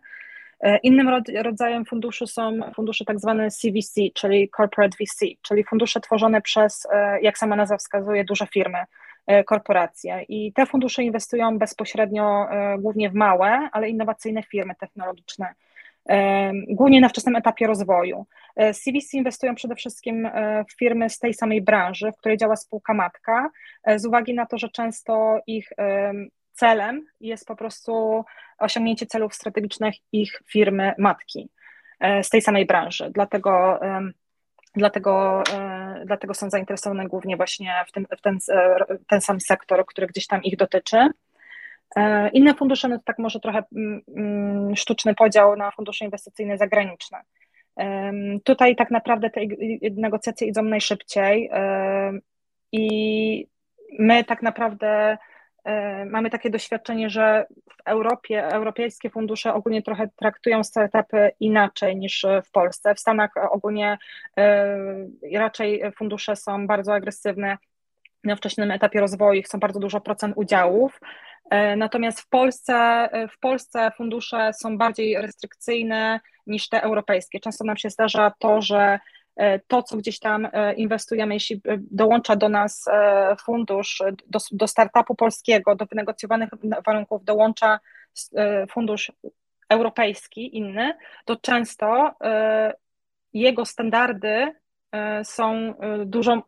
Innym 0.83 1.09
rodzajem 1.43 1.85
funduszy 1.85 2.27
są 2.27 2.59
fundusze 2.75 3.05
tak 3.05 3.19
zwane 3.19 3.51
CVC, 3.51 4.01
czyli 4.13 4.49
Corporate 4.57 4.97
VC, 4.97 5.25
czyli 5.41 5.63
fundusze 5.63 5.99
tworzone 5.99 6.41
przez, 6.41 6.87
jak 7.21 7.37
sama 7.37 7.55
nazwa 7.55 7.77
wskazuje, 7.77 8.23
duże 8.23 8.47
firmy, 8.47 8.77
korporacje. 9.45 10.25
I 10.29 10.53
te 10.53 10.65
fundusze 10.65 11.03
inwestują 11.03 11.57
bezpośrednio 11.57 12.47
głównie 12.79 13.09
w 13.09 13.13
małe, 13.13 13.69
ale 13.71 13.89
innowacyjne 13.89 14.43
firmy 14.43 14.75
technologiczne 14.79 15.53
głównie 16.67 17.01
na 17.01 17.09
wczesnym 17.09 17.35
etapie 17.35 17.67
rozwoju. 17.67 18.25
CVC 18.55 19.13
e, 19.13 19.17
inwestują 19.17 19.55
przede 19.55 19.75
wszystkim 19.75 20.25
e, 20.25 20.65
w 20.69 20.77
firmy 20.77 21.09
z 21.09 21.19
tej 21.19 21.33
samej 21.33 21.61
branży, 21.61 22.11
w 22.11 22.17
której 22.17 22.37
działa 22.37 22.55
spółka 22.55 22.93
matka, 22.93 23.49
e, 23.83 23.99
z 23.99 24.05
uwagi 24.05 24.33
na 24.33 24.45
to, 24.45 24.57
że 24.57 24.69
często 24.69 25.39
ich 25.47 25.69
celem 26.55 27.05
jest 27.21 27.47
po 27.47 27.55
prostu 27.55 28.23
osiągnięcie 28.57 29.05
celów 29.05 29.35
strategicznych 29.35 29.95
ich 30.11 30.41
firmy 30.47 30.93
matki 30.97 31.49
z 32.21 32.29
tej 32.29 32.41
samej 32.41 32.65
branży. 32.65 33.11
Dlatego, 33.13 33.79
dlatego, 34.75 35.43
dlatego 36.05 36.33
są 36.33 36.49
zainteresowane 36.49 37.07
głównie 37.07 37.37
właśnie 37.37 37.73
w, 37.87 37.91
tym, 37.91 38.07
w 38.17 38.21
ten, 38.21 38.37
ten 39.07 39.21
sam 39.21 39.39
sektor, 39.39 39.85
który 39.85 40.07
gdzieś 40.07 40.27
tam 40.27 40.43
ich 40.43 40.57
dotyczy. 40.57 41.09
E, 41.95 42.29
inne 42.29 42.53
fundusze, 42.53 42.87
no 42.87 42.97
to 42.97 43.03
tak 43.03 43.19
może 43.19 43.39
trochę 43.39 43.63
mm, 43.75 44.01
mm, 44.17 44.75
sztuczny 44.75 45.15
podział 45.15 45.55
na 45.55 45.71
fundusze 45.71 46.05
inwestycyjne 46.05 46.57
zagraniczne. 46.57 47.21
Tutaj 48.43 48.75
tak 48.75 48.91
naprawdę 48.91 49.29
te 49.29 49.41
negocjacje 49.91 50.47
idą 50.47 50.63
najszybciej 50.63 51.49
i 52.71 53.47
my 53.99 54.23
tak 54.23 54.41
naprawdę 54.41 54.87
e, 54.87 55.17
mamy 56.05 56.29
takie 56.29 56.49
doświadczenie, 56.49 57.09
że 57.09 57.45
w 57.69 57.81
Europie 57.85 58.43
europejskie 58.43 59.09
fundusze 59.09 59.53
ogólnie 59.53 59.81
trochę 59.81 60.09
traktują 60.15 60.63
startupy 60.63 61.31
inaczej 61.39 61.97
niż 61.97 62.25
w 62.45 62.51
Polsce. 62.51 62.95
W 62.95 62.99
Stanach 62.99 63.31
ogólnie 63.51 63.97
e, 64.37 64.77
raczej 65.33 65.81
fundusze 65.97 66.35
są 66.35 66.67
bardzo 66.67 66.93
agresywne 66.93 67.57
na 68.23 68.35
wczesnym 68.35 68.71
etapie 68.71 68.99
rozwoju, 68.99 69.41
chcą 69.43 69.59
bardzo 69.59 69.79
dużo 69.79 70.01
procent 70.01 70.33
udziałów. 70.37 70.99
E, 71.49 71.75
natomiast 71.75 72.21
w 72.21 72.29
Polsce, 72.29 72.75
e, 73.11 73.27
w 73.27 73.39
Polsce 73.39 73.91
fundusze 73.97 74.51
są 74.53 74.77
bardziej 74.77 75.21
restrykcyjne 75.21 76.19
niż 76.47 76.69
te 76.69 76.83
europejskie. 76.83 77.39
Często 77.39 77.63
nam 77.63 77.77
się 77.77 77.89
zdarza 77.89 78.33
to, 78.39 78.61
że 78.61 78.77
e, 78.77 78.99
to, 79.67 79.83
co 79.83 79.97
gdzieś 79.97 80.19
tam 80.19 80.47
inwestujemy, 80.75 81.33
jeśli 81.33 81.61
dołącza 81.77 82.35
do 82.35 82.49
nas 82.49 82.85
fundusz, 83.45 84.03
do, 84.27 84.39
do 84.51 84.67
startupu 84.67 85.15
polskiego, 85.15 85.75
do 85.75 85.85
wynegocjowanych 85.85 86.49
warunków 86.85 87.23
dołącza 87.23 87.79
fundusz 88.71 89.11
europejski, 89.69 90.57
inny, 90.57 90.93
to 91.25 91.35
często 91.35 92.11
jego 93.33 93.65
standardy 93.65 94.51
są 95.23 95.73
dużo 96.05 96.43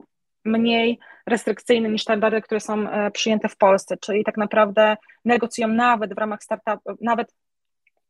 mniej 0.48 1.00
restrykcyjne 1.26 1.90
niż 1.90 2.02
standardy, 2.02 2.42
które 2.42 2.60
są 2.60 2.90
e, 2.90 3.12
przyjęte 3.12 3.50
w 3.50 3.58
Polsce, 3.58 3.98
czyli 3.98 4.24
tak 4.24 4.38
naprawdę 4.38 4.98
negocjują 5.26 5.68
nawet 5.68 6.14
w 6.14 6.18
ramach 6.18 6.44
startupu, 6.44 6.98
nawet 7.02 7.34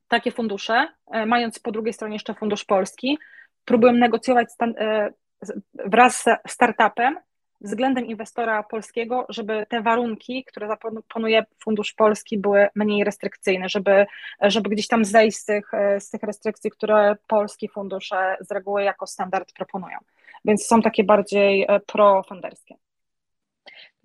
takie 0.08 0.32
fundusze, 0.32 0.88
e, 1.12 1.26
mając 1.26 1.60
po 1.60 1.72
drugiej 1.72 1.94
stronie 1.94 2.16
jeszcze 2.16 2.34
fundusz 2.34 2.66
polski, 2.66 3.18
próbują 3.68 3.94
negocjować 3.94 4.48
e, 4.62 5.10
wraz 5.86 6.24
z 6.24 6.52
startupem 6.52 7.18
względem 7.62 8.06
inwestora 8.06 8.64
polskiego, 8.64 9.26
żeby 9.30 9.66
te 9.70 9.82
warunki, 9.82 10.44
które 10.44 10.68
zaproponuje 10.68 11.46
Fundusz 11.64 11.94
Polski, 11.94 12.38
były 12.38 12.68
mniej 12.76 13.04
restrykcyjne, 13.04 13.70
żeby, 13.70 14.06
żeby 14.42 14.70
gdzieś 14.70 14.88
tam 14.88 15.06
zejść 15.06 15.38
z 15.38 15.46
tych, 15.46 15.72
z 16.00 16.10
tych 16.10 16.24
restrykcji, 16.24 16.72
które 16.72 17.16
polskie 17.28 17.68
fundusze 17.70 18.38
z 18.40 18.52
reguły 18.52 18.84
jako 18.84 19.08
standard 19.08 19.54
proponują. 19.54 19.98
Więc 20.46 20.66
są 20.66 20.82
takie 20.82 21.04
bardziej 21.04 21.68
profunderskie. 21.88 22.76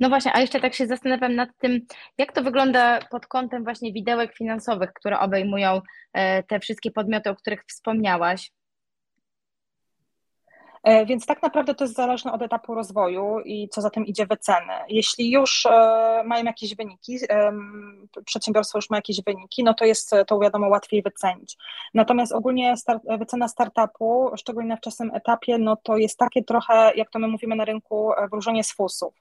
No 0.01 0.09
właśnie, 0.09 0.33
a 0.35 0.40
jeszcze 0.40 0.61
tak 0.61 0.75
się 0.75 0.87
zastanawiam 0.87 1.35
nad 1.35 1.48
tym, 1.59 1.81
jak 2.18 2.33
to 2.33 2.42
wygląda 2.42 2.98
pod 3.11 3.27
kątem 3.27 3.64
właśnie 3.64 3.92
widełek 3.92 4.35
finansowych, 4.37 4.92
które 4.92 5.18
obejmują 5.18 5.81
e, 6.12 6.42
te 6.42 6.61
wszystkie 6.61 6.90
podmioty, 6.90 7.31
o 7.31 7.37
których 7.37 7.64
wspomniałaś. 7.64 8.51
E, 10.83 11.07
więc 11.07 11.27
tak 11.27 11.42
naprawdę 11.42 11.75
to 11.75 11.85
jest 11.85 11.97
zależne 11.97 12.33
od 12.33 12.42
etapu 12.42 12.75
rozwoju 12.75 13.40
i 13.45 13.68
co 13.68 13.81
za 13.81 13.90
tym 13.90 14.07
idzie 14.07 14.27
wyceny. 14.27 14.73
Jeśli 14.88 15.31
już 15.31 15.66
e, 15.66 16.23
mają 16.27 16.45
jakieś 16.45 16.77
wyniki, 16.77 17.18
przedsiębiorstwo 18.25 18.79
już 18.79 18.90
ma 18.90 18.97
jakieś 18.97 19.23
wyniki, 19.23 19.64
no 19.64 19.75
to 19.75 19.85
jest 19.85 20.11
to 20.27 20.38
wiadomo 20.38 20.68
łatwiej 20.68 21.03
wycenić. 21.03 21.57
Natomiast 21.95 22.33
ogólnie 22.33 22.77
start, 22.77 23.03
wycena 23.18 23.49
startupu, 23.49 24.31
szczególnie 24.37 24.68
na 24.68 24.77
wczesnym 24.77 25.11
etapie, 25.14 25.59
no 25.59 25.77
to 25.77 25.97
jest 25.97 26.18
takie 26.18 26.45
trochę, 26.45 26.92
jak 26.97 27.11
to 27.11 27.18
my 27.18 27.29
mówimy 27.29 27.57
na 27.57 27.64
rynku, 27.64 28.12
wróżenie 28.31 28.64
z 28.64 28.73
fusów. 28.73 29.14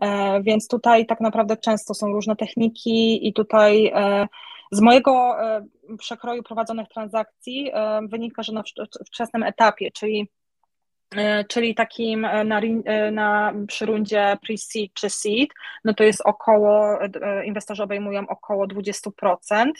E, 0.00 0.42
więc 0.42 0.68
tutaj 0.68 1.06
tak 1.06 1.20
naprawdę 1.20 1.56
często 1.56 1.94
są 1.94 2.12
różne 2.12 2.36
techniki 2.36 3.28
i 3.28 3.32
tutaj 3.32 3.86
e, 3.86 4.28
z 4.72 4.80
mojego 4.80 5.42
e, 5.42 5.66
przekroju 5.98 6.42
prowadzonych 6.42 6.88
transakcji 6.88 7.72
wynika, 8.08 8.42
że 8.42 8.52
na 8.52 8.62
wczesnym 9.06 9.42
etapie, 9.42 9.90
czyli 9.90 10.28
czyli 11.48 11.74
takim 11.74 12.20
na, 12.20 12.60
na, 13.12 13.52
przy 13.68 13.86
rundzie 13.86 14.38
pre-seed 14.46 14.90
czy 14.94 15.10
seed, 15.10 15.48
no 15.84 15.94
to 15.94 16.04
jest 16.04 16.20
około, 16.24 16.98
inwestorzy 17.44 17.82
obejmują 17.82 18.28
około 18.28 18.66
20%. 18.66 19.72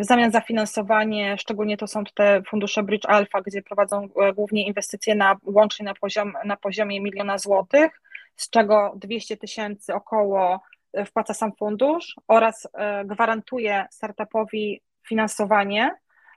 W 0.00 0.04
zamian 0.04 0.30
za 0.30 0.40
finansowanie, 0.40 1.38
szczególnie 1.38 1.76
to 1.76 1.86
są 1.86 2.04
te 2.14 2.42
fundusze 2.42 2.82
Bridge 2.82 3.06
Alpha, 3.06 3.40
gdzie 3.40 3.62
prowadzą 3.62 4.08
głównie 4.34 4.66
inwestycje 4.66 5.14
na, 5.14 5.36
łącznie 5.44 5.84
na, 5.86 5.94
poziom, 5.94 6.32
na 6.44 6.56
poziomie 6.56 7.00
miliona 7.00 7.38
złotych, 7.38 8.00
z 8.38 8.50
czego 8.50 8.92
200 8.96 9.36
tysięcy 9.36 9.94
około 9.94 10.60
e, 10.92 11.04
wpłaca 11.04 11.34
sam 11.34 11.52
fundusz 11.58 12.16
oraz 12.28 12.68
e, 12.74 13.04
gwarantuje 13.04 13.86
startupowi 13.90 14.82
finansowanie 15.08 15.90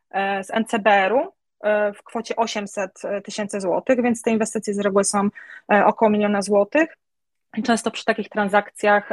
e, 0.10 0.44
z 0.44 0.50
NCBR-u 0.50 1.34
w 1.96 2.04
kwocie 2.04 2.36
800 2.36 3.02
tysięcy 3.24 3.62
złotych, 3.62 4.02
więc 4.04 4.22
te 4.22 4.32
inwestycje 4.32 4.74
z 4.74 4.80
reguły 4.80 5.04
są 5.04 5.30
około 5.86 6.12
miliona 6.12 6.42
złotych. 6.42 6.98
Często 7.64 7.92
przy 7.92 8.06
takich 8.06 8.30
transakcjach 8.30 9.10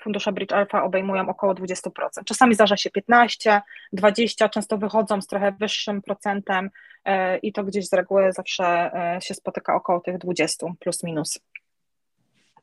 fundusze 0.00 0.32
Bridge 0.32 0.52
Alpha 0.52 0.84
obejmują 0.84 1.28
około 1.28 1.54
20%. 1.54 1.90
Czasami 2.26 2.54
zdarza 2.54 2.76
się 2.76 2.90
15, 2.90 3.60
20, 3.92 4.48
często 4.48 4.78
wychodzą 4.78 5.22
z 5.22 5.26
trochę 5.26 5.52
wyższym 5.52 6.02
procentem 6.02 6.70
i 7.42 7.52
to 7.52 7.64
gdzieś 7.64 7.88
z 7.88 7.92
reguły 7.92 8.32
zawsze 8.32 8.90
się 9.20 9.34
spotyka 9.34 9.74
około 9.74 10.00
tych 10.00 10.18
20 10.18 10.66
plus 10.80 11.04
minus. 11.04 11.40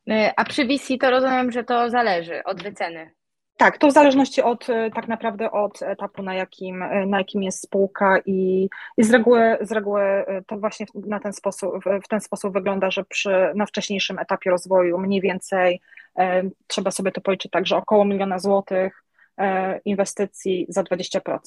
E, 0.09 0.33
a 0.35 0.45
przy 0.45 0.65
VC 0.65 0.97
to 0.99 1.09
rozumiem, 1.09 1.51
że 1.51 1.63
to 1.63 1.89
zależy 1.89 2.43
od 2.43 2.63
wyceny. 2.63 3.11
Tak, 3.57 3.77
to 3.77 3.87
w 3.87 3.91
zależności 3.91 4.41
od 4.41 4.69
e, 4.69 4.91
tak 4.91 5.07
naprawdę 5.07 5.51
od 5.51 5.81
etapu, 5.81 6.23
na 6.23 6.35
jakim, 6.35 6.83
e, 6.83 7.05
na 7.05 7.17
jakim 7.17 7.43
jest 7.43 7.63
spółka 7.63 8.19
i, 8.25 8.69
i 8.97 9.03
z, 9.03 9.11
reguły, 9.11 9.57
z 9.61 9.71
reguły 9.71 10.01
to 10.47 10.57
właśnie 10.57 10.85
na 10.93 11.19
ten 11.19 11.33
sposób, 11.33 11.71
w 12.03 12.07
ten 12.07 12.21
sposób 12.21 12.53
wygląda, 12.53 12.91
że 12.91 13.03
przy, 13.03 13.51
na 13.55 13.65
wcześniejszym 13.65 14.19
etapie 14.19 14.49
rozwoju 14.49 14.97
mniej 14.97 15.21
więcej 15.21 15.81
e, 16.17 16.43
trzeba 16.67 16.91
sobie 16.91 17.11
to 17.11 17.21
policzyć 17.21 17.51
tak, 17.51 17.65
że 17.67 17.77
około 17.77 18.05
miliona 18.05 18.39
złotych 18.39 19.03
e, 19.37 19.79
inwestycji 19.85 20.65
za 20.69 20.83
20%. 20.83 21.39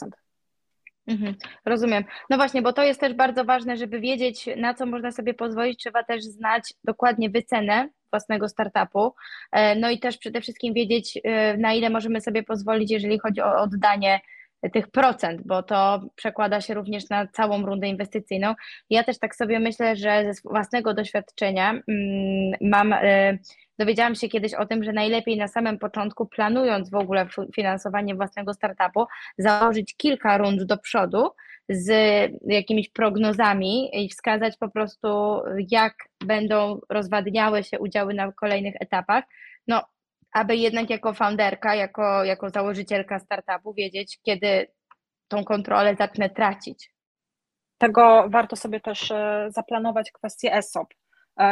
Mhm, 1.09 1.35
rozumiem. 1.64 2.05
No 2.31 2.37
właśnie, 2.37 2.62
bo 2.62 2.73
to 2.73 2.83
jest 2.83 3.01
też 3.01 3.14
bardzo 3.14 3.44
ważne, 3.44 3.77
żeby 3.77 4.01
wiedzieć, 4.01 4.49
na 4.57 4.75
co 4.75 4.87
można 4.87 5.12
sobie 5.12 5.35
pozwolić, 5.35 5.79
trzeba 5.79 6.05
też 6.05 6.25
znać 6.25 6.62
dokładnie 6.85 7.31
wycenę 7.31 7.88
własnego 8.11 8.49
startupu. 8.49 9.14
E, 9.53 9.77
no 9.77 9.90
i 9.90 9.99
też 9.99 10.18
przede 10.18 10.40
wszystkim 10.40 10.75
wiedzieć, 10.75 11.18
e, 11.25 11.57
na 11.57 11.75
ile 11.75 11.90
możemy 11.90 12.21
sobie 12.21 12.42
pozwolić, 12.42 12.90
jeżeli 12.90 13.18
chodzi 13.18 13.40
o 13.40 13.57
oddanie 13.57 14.21
tych 14.73 14.88
procent, 14.90 15.42
bo 15.47 15.62
to 15.62 16.01
przekłada 16.14 16.61
się 16.61 16.75
również 16.75 17.09
na 17.11 17.27
całą 17.27 17.66
rundę 17.66 17.88
inwestycyjną. 17.88 18.55
Ja 18.90 19.05
też 19.05 19.18
tak 19.18 19.37
sobie 19.37 19.61
myślę, 19.61 19.97
że 19.97 20.25
ze 20.25 20.40
własnego 20.51 20.94
doświadczenia 20.94 21.71
mm, 21.71 21.83
mam, 22.61 22.92
e, 22.92 23.38
dowiedziałam 23.79 24.14
się 24.14 24.29
kiedyś 24.29 24.55
o 24.55 24.67
tym, 24.67 24.85
że 24.85 24.93
najlepiej 24.93 25.37
na 25.37 25.49
samym 25.49 25.79
początku, 25.79 26.27
planując 26.27 26.91
w 26.91 26.95
ogóle 26.95 27.29
finansowanie 27.55 28.14
własnego 28.14 28.55
startupu, 28.55 29.07
założyć 29.38 29.97
kilka 29.97 30.38
rund 30.38 30.62
do 30.62 30.79
przodu 30.79 31.31
z 31.69 31.91
jakimiś 32.45 32.88
prognozami 32.88 34.05
i 34.05 34.09
wskazać 34.09 34.57
po 34.57 34.69
prostu, 34.69 35.09
jak 35.71 35.95
będą 36.25 36.81
rozwadniały 36.88 37.64
się 37.64 37.79
udziały 37.79 38.14
na 38.14 38.33
kolejnych 38.33 38.75
etapach. 38.81 39.25
No, 39.67 39.83
aby 40.33 40.57
jednak 40.57 40.91
jako 40.91 41.14
founderka, 41.14 41.75
jako, 41.75 42.25
jako 42.25 42.51
założycielka 42.51 43.19
startupu 43.19 43.75
wiedzieć, 43.75 44.19
kiedy 44.23 44.67
tą 45.29 45.45
kontrolę 45.45 45.97
zacznę 45.99 46.31
tracić. 46.31 46.93
tego 47.79 48.25
warto 48.29 48.57
sobie 48.57 48.81
też 48.81 49.12
zaplanować 49.49 50.12
kwestię 50.12 50.55
ESOP 50.55 50.95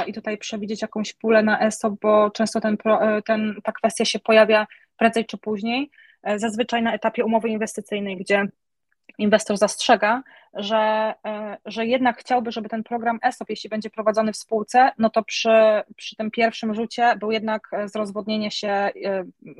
i 0.06 0.12
tutaj 0.12 0.38
przewidzieć 0.38 0.82
jakąś 0.82 1.12
pulę 1.12 1.42
na 1.42 1.60
ESOP, 1.60 2.00
bo 2.00 2.30
często 2.30 2.60
ten, 2.60 2.76
ten, 3.24 3.54
ta 3.62 3.72
kwestia 3.72 4.04
się 4.04 4.18
pojawia 4.18 4.66
prędzej 4.96 5.26
czy 5.26 5.38
później, 5.38 5.90
zazwyczaj 6.36 6.82
na 6.82 6.94
etapie 6.94 7.24
umowy 7.24 7.48
inwestycyjnej, 7.48 8.16
gdzie 8.16 8.46
inwestor 9.18 9.56
zastrzega, 9.56 10.22
że, 10.54 11.14
e, 11.26 11.56
że 11.66 11.86
jednak 11.86 12.18
chciałby, 12.18 12.52
żeby 12.52 12.68
ten 12.68 12.82
program 12.82 13.18
ESOP, 13.22 13.50
jeśli 13.50 13.70
będzie 13.70 13.90
prowadzony 13.90 14.32
w 14.32 14.36
spółce, 14.36 14.90
no 14.98 15.10
to 15.10 15.22
przy, 15.22 15.82
przy 15.96 16.16
tym 16.16 16.30
pierwszym 16.30 16.74
rzucie 16.74 17.16
był 17.16 17.32
jednak 17.32 17.70
zrozwodnienie 17.84 18.50
się 18.50 18.68
e, 18.68 18.92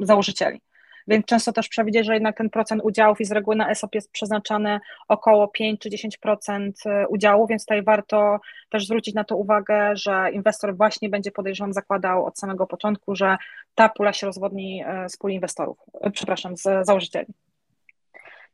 założycieli. 0.01 0.61
Więc 1.09 1.27
często 1.27 1.53
też 1.53 1.69
przewidzieć, 1.69 2.07
że 2.07 2.15
jednak 2.15 2.37
ten 2.37 2.51
procent 2.51 2.83
udziałów 2.85 3.21
i 3.21 3.25
z 3.25 3.33
reguły 3.33 3.57
na 3.57 3.71
ESOP 3.71 3.95
jest 3.95 4.13
przeznaczany 4.13 4.81
około 5.09 5.49
5 5.49 5.81
czy 5.81 5.91
10% 5.91 6.71
e, 6.87 7.09
udziału, 7.09 7.47
więc 7.47 7.63
tutaj 7.63 7.83
warto 7.83 8.39
też 8.69 8.87
zwrócić 8.87 9.15
na 9.15 9.25
to 9.25 9.37
uwagę, 9.37 9.97
że 9.97 10.31
inwestor 10.33 10.77
właśnie 10.77 11.09
będzie 11.09 11.31
podejrzewam 11.31 11.73
zakładał 11.73 12.27
od 12.27 12.39
samego 12.39 12.67
początku, 12.67 13.15
że 13.15 13.37
ta 13.75 13.89
pula 13.89 14.13
się 14.13 14.27
rozwodni 14.27 14.85
z 15.09 15.17
puli 15.17 15.35
inwestorów, 15.35 15.79
przepraszam, 16.13 16.57
z 16.57 16.87
założycieli. 16.87 17.27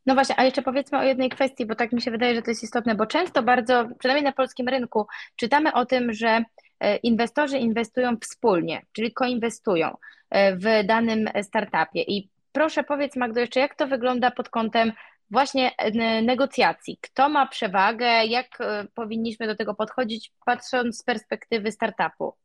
No 0.07 0.15
właśnie, 0.15 0.35
a 0.39 0.45
jeszcze 0.45 0.63
powiedzmy 0.63 0.99
o 0.99 1.03
jednej 1.03 1.31
kwestii, 1.31 1.67
bo 1.67 1.75
tak 1.75 1.93
mi 1.93 2.03
się 2.03 2.11
wydaje, 2.11 2.35
że 2.35 2.43
to 2.43 2.51
jest 2.51 2.63
istotne, 2.63 2.95
bo 2.95 3.07
często 3.07 3.43
bardzo, 3.43 3.89
przynajmniej 3.99 4.25
na 4.25 4.33
polskim 4.33 4.69
rynku, 4.69 5.07
czytamy 5.37 5.73
o 5.73 5.87
tym, 5.87 6.13
że 6.13 6.45
e, 6.81 6.97
inwestorzy 6.97 7.59
inwestują 7.59 8.17
wspólnie, 8.17 8.83
czyli 8.93 9.13
koinwestują 9.13 9.97
e, 10.31 10.57
w 10.57 10.87
danym 10.87 11.29
startupie. 11.43 12.03
I 12.03 12.29
proszę 12.53 12.85
powiedz 12.85 13.17
Magdo 13.17 13.41
jeszcze, 13.41 13.61
jak 13.61 13.75
to 13.75 13.87
wygląda 13.87 14.31
pod 14.31 14.49
kątem 14.49 14.93
właśnie 15.31 15.77
e, 15.77 16.23
negocjacji? 16.23 16.99
Kto 17.01 17.29
ma 17.29 17.47
przewagę? 17.47 18.25
Jak 18.27 18.59
powinniśmy 18.95 19.47
do 19.47 19.57
tego 19.57 19.75
podchodzić, 19.75 20.33
patrząc 20.45 20.99
z 20.99 21.05
perspektywy 21.05 21.73
startupu? 21.73 22.42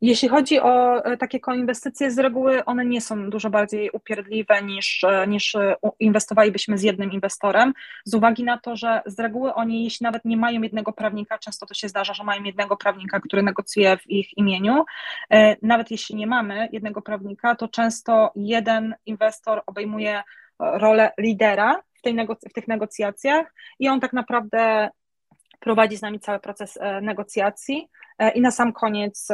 Jeśli 0.00 0.28
chodzi 0.28 0.60
o 0.60 1.04
e, 1.04 1.16
takie 1.16 1.40
koinwestycje, 1.40 2.10
z 2.10 2.18
reguły 2.18 2.64
one 2.64 2.84
nie 2.84 3.00
są 3.00 3.30
dużo 3.30 3.50
bardziej 3.50 3.90
upierdliwe 3.90 4.62
niż, 4.62 5.04
e, 5.04 5.26
niż 5.26 5.54
e, 5.54 5.76
inwestowalibyśmy 6.00 6.78
z 6.78 6.82
jednym 6.82 7.12
inwestorem, 7.12 7.72
z 8.04 8.14
uwagi 8.14 8.44
na 8.44 8.58
to, 8.58 8.76
że 8.76 9.02
z 9.06 9.20
reguły 9.20 9.54
oni, 9.54 9.84
jeśli 9.84 10.04
nawet 10.04 10.24
nie 10.24 10.36
mają 10.36 10.62
jednego 10.62 10.92
prawnika, 10.92 11.38
często 11.38 11.66
to 11.66 11.74
się 11.74 11.88
zdarza, 11.88 12.14
że 12.14 12.24
mają 12.24 12.42
jednego 12.42 12.76
prawnika, 12.76 13.20
który 13.20 13.42
negocjuje 13.42 13.96
w 13.96 14.10
ich 14.10 14.38
imieniu, 14.38 14.84
nawet 15.62 15.90
jeśli 15.90 16.16
nie 16.16 16.26
mamy 16.26 16.68
jednego 16.72 17.02
prawnika, 17.02 17.54
to 17.54 17.68
często 17.68 18.32
jeden 18.34 18.94
inwestor 19.06 19.62
obejmuje 19.66 20.22
rolę 20.58 21.12
lidera 21.18 21.82
w, 21.94 22.02
tej 22.02 22.16
w 22.50 22.52
tych 22.52 22.68
negocjacjach 22.68 23.54
i 23.78 23.88
on 23.88 24.00
tak 24.00 24.12
naprawdę 24.12 24.88
prowadzi 25.60 25.96
z 25.96 26.02
nami 26.02 26.20
cały 26.20 26.38
proces 26.38 26.78
negocjacji. 27.02 27.88
I 28.34 28.40
na 28.40 28.50
sam 28.50 28.72
koniec 28.72 29.28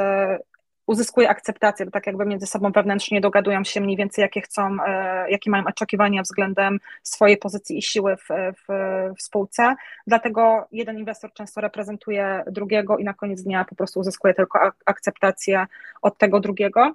uzyskuje 0.92 1.28
akceptację, 1.28 1.86
bo 1.86 1.92
tak 1.92 2.06
jakby 2.06 2.26
między 2.26 2.46
sobą 2.46 2.72
wewnętrznie 2.72 3.20
dogadują 3.20 3.64
się 3.64 3.80
mniej 3.80 3.96
więcej, 3.96 4.22
jakie 4.22 4.40
chcą, 4.40 4.76
e, 4.86 5.30
jakie 5.30 5.50
mają 5.50 5.64
oczekiwania 5.66 6.22
względem 6.22 6.78
swojej 7.02 7.36
pozycji 7.36 7.78
i 7.78 7.82
siły 7.82 8.16
w, 8.16 8.28
w, 8.28 8.72
w 9.18 9.22
spółce. 9.22 9.74
Dlatego 10.06 10.68
jeden 10.72 10.98
inwestor 10.98 11.32
często 11.32 11.60
reprezentuje 11.60 12.44
drugiego 12.46 12.98
i 12.98 13.04
na 13.04 13.14
koniec 13.14 13.42
dnia 13.42 13.64
po 13.64 13.74
prostu 13.74 14.00
uzyskuje 14.00 14.34
tylko 14.34 14.58
akceptację 14.86 15.66
od 16.02 16.18
tego 16.18 16.40
drugiego. 16.40 16.94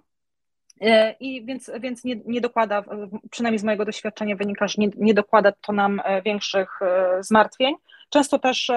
E, 0.81 1.15
I 1.19 1.45
więc, 1.45 1.71
więc 1.79 2.03
nie, 2.03 2.15
nie 2.25 2.41
dokłada, 2.41 2.83
przynajmniej 3.31 3.59
z 3.59 3.63
mojego 3.63 3.85
doświadczenia 3.85 4.35
wynika, 4.35 4.67
że 4.67 4.81
nie, 4.81 4.89
nie 4.97 5.13
dokłada 5.13 5.51
to 5.51 5.73
nam 5.73 6.01
e, 6.03 6.21
większych 6.21 6.79
zmartwień. 7.19 7.75
Często 8.09 8.39
też 8.39 8.71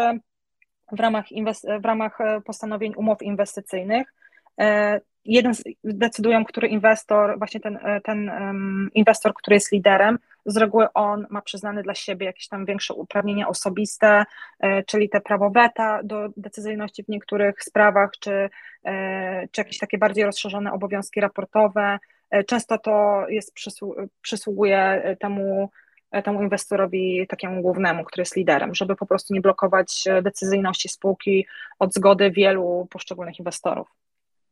w 0.93 1.01
ramach, 1.01 1.27
w 1.81 1.85
ramach 1.85 2.19
postanowień 2.45 2.93
umów 2.97 3.23
inwestycyjnych 3.23 4.15
E, 5.21 5.33
jeden 5.33 5.53
decydują, 5.85 6.45
który 6.45 6.69
inwestor, 6.69 7.39
właśnie 7.39 7.61
ten, 7.61 7.77
e, 7.77 8.01
ten 8.01 8.31
inwestor, 8.95 9.35
który 9.35 9.55
jest 9.55 9.73
liderem, 9.73 10.19
z 10.47 10.57
reguły 10.57 10.87
on 10.95 11.27
ma 11.31 11.43
przyznane 11.43 11.83
dla 11.83 11.95
siebie 11.95 12.27
jakieś 12.27 12.49
tam 12.49 12.65
większe 12.65 12.95
uprawnienia 12.95 13.49
osobiste, 13.49 14.25
e, 14.61 14.83
czyli 14.83 15.09
te 15.09 15.21
prawo 15.21 15.51
weta 15.51 16.01
do 16.03 16.29
decyzyjności 16.37 17.05
w 17.05 17.09
niektórych 17.09 17.63
sprawach, 17.63 18.11
czy, 18.21 18.51
czy 19.53 19.61
jakieś 19.61 19.79
takie 19.79 19.99
bardziej 19.99 20.25
rozszerzone 20.25 20.73
obowiązki 20.73 21.21
raportowe. 21.21 21.99
Często 22.47 22.79
to 22.79 23.25
jest, 23.29 23.55
przysługuje 24.21 25.03
temu, 25.21 25.71
temu 26.25 26.43
inwestorowi 26.43 27.27
takiemu 27.29 27.63
głównemu, 27.63 28.05
który 28.05 28.21
jest 28.21 28.37
liderem, 28.37 28.75
żeby 28.75 28.97
po 28.97 29.07
prostu 29.07 29.35
nie 29.35 29.41
blokować 29.41 30.05
decyzyjności 30.23 30.89
spółki 30.89 31.47
od 31.79 31.95
zgody 31.95 32.31
wielu 32.31 32.87
poszczególnych 32.91 33.39
inwestorów. 33.39 33.89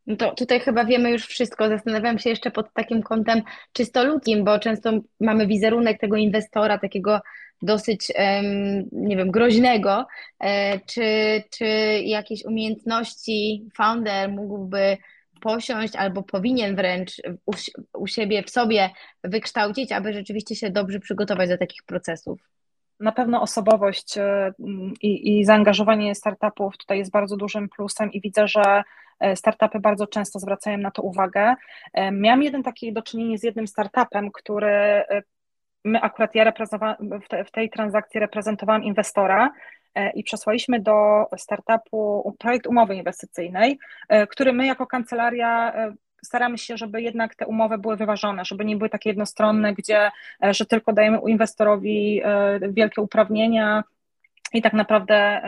No 0.09 0.17
to 0.17 0.35
tutaj 0.35 0.61
chyba 0.61 0.85
wiemy 0.85 1.11
już 1.11 1.27
wszystko. 1.27 1.69
Zastanawiam 1.69 2.19
się 2.19 2.31
jeszcze 2.31 2.51
pod 2.51 2.73
takim 2.73 3.03
kątem 3.03 3.43
czysto 3.73 4.05
ludzkim, 4.05 4.45
bo 4.45 4.59
często 4.59 4.91
mamy 5.21 5.47
wizerunek 5.47 6.01
tego 6.01 6.17
inwestora, 6.17 6.79
takiego 6.79 7.21
dosyć, 7.63 8.13
nie 8.93 9.17
wiem, 9.17 9.31
groźnego. 9.31 10.07
E, 10.41 10.81
czy, 10.81 11.03
czy 11.51 11.67
jakieś 12.05 12.45
umiejętności 12.45 13.69
founder 13.77 14.31
mógłby 14.31 14.97
posiąść 15.41 15.97
albo 15.97 16.23
powinien 16.23 16.77
wręcz 16.77 17.23
u, 17.47 17.53
u 17.95 18.07
siebie, 18.07 18.43
w 18.43 18.51
sobie 18.51 18.91
wykształcić, 19.25 19.93
aby 19.93 20.13
rzeczywiście 20.13 20.55
się 20.55 20.71
dobrze 20.71 21.01
przygotować 21.01 21.49
do 21.49 21.59
takich 21.59 21.83
procesów? 21.83 22.41
Na 23.01 23.13
pewno 23.13 23.43
osobowość 23.43 24.19
e, 24.19 24.53
i, 25.03 25.39
i 25.39 25.45
zaangażowanie 25.45 26.15
startupów 26.15 26.79
tutaj 26.79 26.99
jest 26.99 27.11
bardzo 27.11 27.37
dużym 27.37 27.69
plusem 27.69 28.13
i 28.13 28.21
widzę, 28.21 28.49
że 28.49 28.83
startupy 29.35 29.81
bardzo 29.81 30.07
często 30.07 30.39
zwracają 30.39 30.79
na 30.79 30.91
to 30.91 31.03
uwagę. 31.03 31.55
E, 31.95 32.13
miałam 32.13 32.43
jeden 32.43 32.63
taki 32.63 32.93
do 32.93 33.03
czynienia 33.03 33.39
z 33.39 33.43
jednym 33.43 33.67
startupem, 33.67 34.31
który 34.33 34.71
e, 34.71 35.23
my 35.85 36.01
akurat 36.01 36.35
ja 36.35 36.53
w 37.47 37.51
tej 37.51 37.71
transakcji 37.71 38.21
reprezentowałam 38.21 38.83
inwestora 38.83 39.51
i 40.15 40.25
przesłaliśmy 40.25 40.81
do 40.81 41.27
startupu 41.37 42.35
projekt 42.39 42.67
umowy 42.67 42.95
inwestycyjnej, 42.95 43.79
który 44.31 44.53
my 44.53 44.67
jako 44.67 44.87
kancelaria 44.87 45.73
staramy 46.25 46.59
się, 46.59 46.77
żeby 46.77 47.03
jednak 47.03 47.35
te 47.35 47.47
umowy 47.47 47.79
były 47.79 47.97
wyważone, 47.97 48.45
żeby 48.45 48.65
nie 48.65 48.77
były 48.77 48.91
takie 48.91 49.11
jednostronne, 49.11 49.75
gdzie 49.75 50.11
że 50.51 50.67
tylko 50.67 50.93
dajemy 50.93 51.19
inwestorowi 51.27 52.23
wielkie 52.71 53.03
uprawnienia 53.03 53.85
i 54.53 54.63
tak 54.63 54.73
naprawdę 54.73 55.41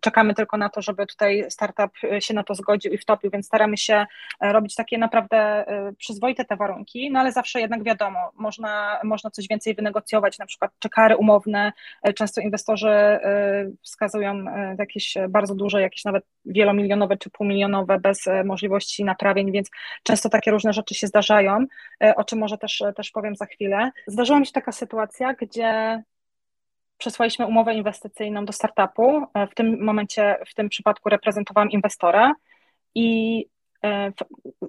czekamy 0.00 0.34
tylko 0.34 0.56
na 0.56 0.68
to, 0.68 0.82
żeby 0.82 1.06
tutaj 1.06 1.44
startup 1.48 1.92
się 2.18 2.34
na 2.34 2.44
to 2.44 2.54
zgodził 2.54 2.92
i 2.92 2.98
wtopił, 2.98 3.30
więc 3.30 3.46
staramy 3.46 3.76
się 3.76 4.06
e, 4.40 4.52
robić 4.52 4.74
takie 4.74 4.98
naprawdę 4.98 5.36
e, 5.36 5.92
przyzwoite 5.98 6.44
te 6.44 6.56
warunki, 6.56 7.10
no 7.10 7.20
ale 7.20 7.32
zawsze 7.32 7.60
jednak 7.60 7.82
wiadomo, 7.82 8.18
można, 8.34 9.00
można 9.04 9.30
coś 9.30 9.48
więcej 9.48 9.74
wynegocjować, 9.74 10.38
na 10.38 10.46
przykład 10.46 10.70
czy 10.78 10.88
kary 10.88 11.16
umowne, 11.16 11.72
e, 12.02 12.12
często 12.12 12.40
inwestorzy 12.40 12.94
wskazują 13.82 14.44
jakieś 14.78 15.14
bardzo 15.28 15.54
duże, 15.54 15.82
jakieś 15.82 16.04
nawet 16.04 16.24
wielomilionowe 16.44 17.16
czy 17.16 17.30
półmilionowe 17.30 18.00
bez 18.00 18.24
możliwości 18.44 19.04
naprawień, 19.04 19.52
więc 19.52 19.70
często 20.02 20.28
takie 20.28 20.50
różne 20.50 20.72
rzeczy 20.72 20.94
się 20.94 21.06
zdarzają, 21.06 21.66
o 22.16 22.24
czym 22.24 22.38
może 22.38 22.58
też, 22.58 22.82
też 22.96 23.10
powiem 23.10 23.36
za 23.36 23.46
chwilę. 23.46 23.90
Zdarzyła 24.06 24.40
mi 24.40 24.46
się 24.46 24.52
taka 24.52 24.72
sytuacja, 24.72 25.34
gdzie 25.34 26.02
przesłaliśmy 26.98 27.46
umowę 27.46 27.74
inwestycyjną 27.74 28.44
do 28.44 28.52
startupu. 28.52 29.26
E, 29.34 29.46
w 29.46 29.54
tym 29.54 29.84
momencie, 29.84 30.36
w 30.46 30.54
tym 30.54 30.68
przypadku 30.68 31.08
reprezentowałam 31.08 31.70
inwestora 31.70 32.34
i 32.94 33.46
e, 33.84 34.12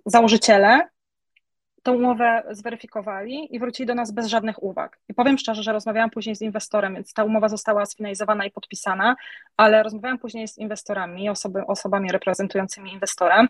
założyciele 0.06 0.90
tą 1.86 1.96
umowę 1.96 2.44
zweryfikowali 2.52 3.56
i 3.56 3.60
wrócili 3.60 3.88
do 3.88 3.96
nas 3.96 4.12
bez 4.12 4.28
żadnych 4.28 4.64
uwag. 4.64 5.00
I 5.10 5.14
powiem 5.14 5.38
szczerze, 5.38 5.64
że 5.64 5.74
rozmawiałam 5.74 6.10
później 6.10 6.36
z 6.36 6.42
inwestorem, 6.42 6.94
więc 6.94 7.14
ta 7.14 7.24
umowa 7.24 7.50
została 7.50 7.86
sfinalizowana 7.86 8.46
i 8.46 8.52
podpisana, 8.52 9.16
ale 9.58 9.84
rozmawiałam 9.84 10.18
później 10.18 10.48
z 10.48 10.58
inwestorami, 10.58 11.30
osoby, 11.30 11.66
osobami 11.66 12.12
reprezentującymi 12.12 12.94
inwestora 12.94 13.48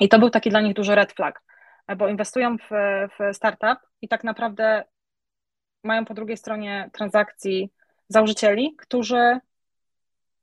i 0.00 0.08
to 0.08 0.18
był 0.18 0.30
taki 0.30 0.50
dla 0.50 0.60
nich 0.60 0.74
duży 0.74 0.94
red 0.94 1.12
flag, 1.12 1.42
bo 1.96 2.08
inwestują 2.08 2.56
w, 2.58 2.70
w 3.18 3.36
startup 3.36 3.78
i 4.02 4.08
tak 4.08 4.24
naprawdę 4.24 4.84
mają 5.84 6.04
po 6.04 6.14
drugiej 6.14 6.36
stronie 6.36 6.90
transakcji 6.92 7.70
założycieli, 8.08 8.74
którzy 8.76 9.40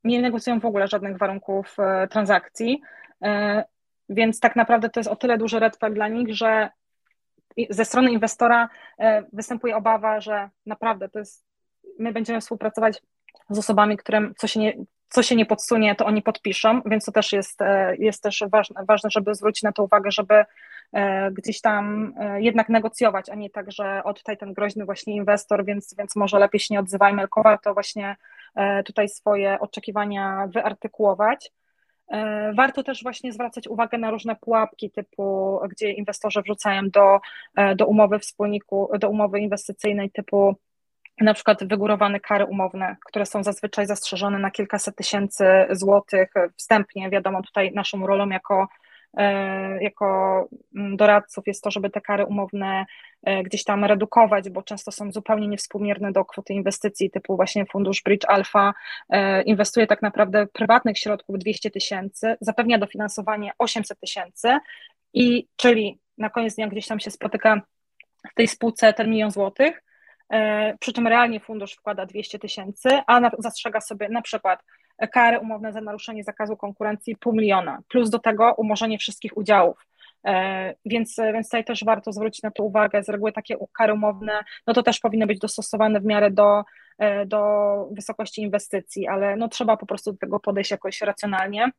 nie 0.04 0.22
negocjują 0.22 0.60
w 0.60 0.66
ogóle 0.66 0.88
żadnych 0.88 1.18
warunków 1.18 1.76
e, 1.80 2.08
transakcji, 2.08 2.82
e, 3.24 3.64
więc 4.10 4.40
tak 4.40 4.56
naprawdę 4.56 4.90
to 4.90 5.00
jest 5.00 5.10
o 5.10 5.16
tyle 5.16 5.38
duży 5.38 5.60
red 5.60 5.78
flag 5.78 5.94
dla 5.94 6.08
nich, 6.08 6.36
że 6.36 6.70
ze 7.70 7.86
strony 7.86 8.12
inwestora 8.12 8.70
e, 9.00 9.24
występuje 9.34 9.76
obawa, 9.76 10.22
że 10.22 10.50
naprawdę 10.66 11.10
to 11.10 11.20
jest, 11.20 11.46
my 12.00 12.14
będziemy 12.14 12.42
współpracować 12.42 13.02
z 13.50 13.60
osobami, 13.60 13.98
którym 13.98 14.34
co 14.38 14.48
się 14.48 14.60
nie, 14.60 14.74
co 15.10 15.24
się 15.24 15.36
nie 15.36 15.46
podsunie, 15.46 15.96
to 15.96 16.06
oni 16.06 16.22
podpiszą, 16.22 16.82
więc 16.86 17.06
to 17.06 17.12
też 17.12 17.34
jest, 17.34 17.60
jest 18.00 18.24
też 18.24 18.44
ważne, 18.52 18.86
ważne, 18.88 19.10
żeby 19.10 19.36
zwrócić 19.36 19.64
na 19.64 19.72
to 19.72 19.84
uwagę, 19.84 20.12
żeby 20.12 20.46
E, 20.94 21.32
gdzieś 21.32 21.62
tam 21.62 22.14
e, 22.20 22.42
jednak 22.42 22.70
negocjować, 22.70 23.30
a 23.30 23.36
nie 23.36 23.50
tak, 23.50 23.72
że 23.72 24.04
o 24.04 24.14
tutaj 24.14 24.38
ten 24.38 24.54
groźny 24.54 24.86
właśnie 24.86 25.16
inwestor, 25.16 25.66
więc, 25.66 25.96
więc 25.98 26.16
może 26.16 26.40
lepiej 26.40 26.60
się 26.60 26.74
nie 26.74 26.80
odzywajmy, 26.80 27.22
tylko 27.22 27.44
warto 27.44 27.74
właśnie 27.74 28.16
tutaj 28.86 29.10
swoje 29.10 29.60
oczekiwania 29.60 30.48
wyartykułować. 30.54 31.52
Warto 32.56 32.84
też 32.84 33.04
właśnie 33.04 33.34
zwracać 33.34 33.68
uwagę 33.68 33.98
na 33.98 34.12
różne 34.12 34.36
pułapki 34.36 34.92
typu, 34.92 35.60
gdzie 35.70 35.92
inwestorzy 35.92 36.42
wrzucają 36.42 36.90
do, 36.90 37.20
do 37.76 37.88
umowy 37.88 38.20
wspólniku, 38.20 38.90
do 39.00 39.10
umowy 39.10 39.40
inwestycyjnej 39.40 40.12
typu 40.12 40.56
na 41.22 41.34
przykład 41.34 41.68
wygórowane 41.68 42.20
kary 42.20 42.46
umowne, 42.46 42.96
które 43.06 43.26
są 43.26 43.44
zazwyczaj 43.44 43.86
zastrzeżone 43.86 44.40
na 44.40 44.52
kilkaset 44.52 44.96
tysięcy 44.96 45.46
złotych 45.72 46.34
wstępnie. 46.58 47.10
Wiadomo, 47.10 47.42
tutaj 47.42 47.72
naszą 47.74 48.08
rolą 48.08 48.30
jako, 48.30 48.68
e, 49.18 49.84
jako 49.84 50.48
doradców 50.74 51.48
jest 51.48 51.64
to, 51.64 51.72
żeby 51.72 51.90
te 51.90 52.02
kary 52.02 52.26
umowne 52.26 52.86
e, 53.24 53.44
gdzieś 53.44 53.64
tam 53.64 53.86
redukować, 53.86 54.50
bo 54.50 54.64
często 54.64 54.92
są 54.92 55.12
zupełnie 55.12 55.48
niewspółmierne 55.48 56.12
do 56.12 56.26
kwoty 56.26 56.54
inwestycji, 56.54 57.12
typu 57.12 57.36
właśnie 57.36 57.66
fundusz 57.66 58.02
Bridge 58.04 58.26
Alpha 58.28 58.74
e, 59.10 59.42
inwestuje 59.42 59.88
tak 59.88 60.02
naprawdę 60.02 60.48
prywatnych 60.48 60.98
środków 60.98 61.40
200 61.40 61.72
tysięcy, 61.72 62.38
zapewnia 62.42 62.78
dofinansowanie 62.78 63.52
800 63.58 64.00
tysięcy 64.00 64.58
i 65.14 65.48
czyli 65.56 66.00
na 66.18 66.30
koniec 66.30 66.56
dnia 66.56 66.68
gdzieś 66.68 66.88
tam 66.88 67.00
się 67.00 67.12
spotyka 67.12 67.62
w 68.32 68.36
tej 68.36 68.48
spółce 68.48 68.94
ten 68.94 69.10
milion 69.10 69.32
złotych, 69.32 69.85
przy 70.80 70.94
czym 70.94 71.08
realnie 71.08 71.40
fundusz 71.40 71.74
wkłada 71.74 72.06
200 72.06 72.40
tysięcy, 72.40 72.90
a 73.08 73.32
zastrzega 73.40 73.82
sobie 73.82 74.10
na 74.10 74.22
przykład 74.22 74.64
kary 75.12 75.40
umowne 75.40 75.74
za 75.74 75.82
naruszenie 75.82 76.24
zakazu 76.24 76.58
konkurencji 76.58 77.16
pół 77.16 77.34
miliona, 77.34 77.80
plus 77.88 78.10
do 78.10 78.20
tego 78.20 78.54
umorzenie 78.54 78.98
wszystkich 78.98 79.38
udziałów. 79.38 79.86
E, 80.26 80.74
więc, 80.86 81.16
więc 81.34 81.48
tutaj 81.48 81.66
też 81.66 81.84
warto 81.84 82.12
zwrócić 82.12 82.44
na 82.44 82.52
to 82.52 82.64
uwagę. 82.64 83.04
Z 83.04 83.10
reguły 83.10 83.32
takie 83.32 83.58
kary 83.74 83.94
umowne, 83.94 84.44
no 84.68 84.74
to 84.74 84.84
też 84.84 85.00
powinny 85.00 85.28
być 85.28 85.40
dostosowane 85.40 86.00
w 86.00 86.06
miarę 86.06 86.32
do, 86.32 86.64
e, 86.98 87.26
do 87.26 87.88
wysokości 87.92 88.42
inwestycji, 88.42 89.08
ale 89.08 89.36
no 89.36 89.48
trzeba 89.48 89.78
po 89.78 89.86
prostu 89.86 90.12
do 90.12 90.18
tego 90.18 90.40
podejść 90.40 90.72
jakoś 90.72 91.02
racjonalnie. 91.02 91.72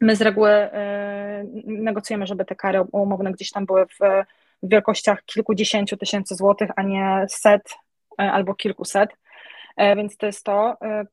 My 0.00 0.16
z 0.16 0.22
reguły 0.22 0.68
negocjujemy, 1.64 2.26
żeby 2.26 2.44
te 2.44 2.56
kary 2.56 2.80
umowne 2.92 3.32
gdzieś 3.32 3.50
tam 3.50 3.66
były 3.66 3.86
w 3.86 3.98
w 4.62 4.68
wielkościach 4.70 5.24
kilkudziesięciu 5.24 5.96
tysięcy 5.96 6.34
złotych, 6.34 6.70
a 6.76 6.82
nie 6.82 7.26
set 7.28 7.74
e, 8.20 8.32
albo 8.32 8.54
kilkuset, 8.54 9.10
e, 9.76 9.96
więc 9.96 10.16
to 10.16 10.26
jest 10.26 10.44
to. 10.44 10.76
E, 10.82 11.04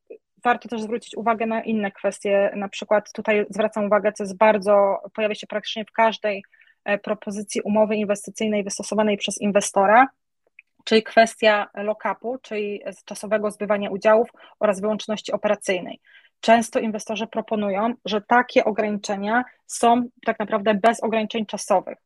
warto 0.44 0.70
też 0.70 0.82
zwrócić 0.82 1.18
uwagę 1.18 1.46
na 1.46 1.64
inne 1.64 1.92
kwestie, 1.92 2.52
na 2.56 2.70
przykład 2.70 3.12
tutaj 3.14 3.46
zwracam 3.50 3.86
uwagę, 3.86 4.12
co 4.12 4.24
jest 4.24 4.38
bardzo, 4.38 4.98
pojawia 5.14 5.36
się 5.36 5.48
praktycznie 5.48 5.86
w 5.86 5.92
każdej 5.92 6.44
propozycji 7.04 7.62
umowy 7.62 7.96
inwestycyjnej 7.96 8.64
wystosowanej 8.64 9.18
przez 9.18 9.42
inwestora, 9.42 10.08
czyli 10.84 11.04
kwestia 11.04 11.68
lock-upu, 11.76 12.38
czyli 12.42 12.82
czasowego 13.06 13.52
zbywania 13.52 13.90
udziałów 13.90 14.30
oraz 14.60 14.82
wyłączności 14.82 15.32
operacyjnej. 15.32 16.00
Często 16.40 16.80
inwestorzy 16.80 17.28
proponują, 17.28 17.94
że 18.06 18.22
takie 18.22 18.66
ograniczenia 18.66 19.44
są 19.66 20.10
tak 20.26 20.40
naprawdę 20.40 20.74
bez 20.74 21.04
ograniczeń 21.04 21.46
czasowych 21.46 21.98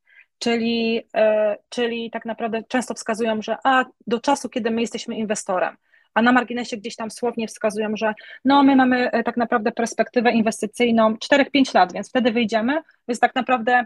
czyli, 0.42 1.02
e, 1.16 1.58
czyli 1.70 2.12
tak 2.12 2.26
naprawdę 2.26 2.64
często 2.68 2.94
wskazują, 2.94 3.42
że 3.42 3.58
a 3.64 3.86
do 4.08 4.20
czasu, 4.20 4.50
kiedy 4.50 4.72
my 4.72 4.82
jesteśmy 4.82 5.16
inwestorem, 5.16 5.78
a 6.14 6.22
na 6.22 6.32
marginesie 6.32 6.78
gdzieś 6.78 6.96
tam 6.96 7.12
słownie 7.12 7.48
wskazują, 7.48 7.92
że 7.96 8.14
no 8.46 8.64
my 8.64 8.76
mamy 8.76 9.12
e, 9.12 9.24
tak 9.24 9.38
naprawdę 9.38 9.72
perspektywę 9.72 10.32
inwestycyjną 10.32 11.16
4-5 11.16 11.76
lat, 11.76 11.94
więc 11.94 12.10
wtedy 12.10 12.32
wyjdziemy, 12.32 12.82
więc 13.08 13.20
tak 13.20 13.36
naprawdę 13.36 13.86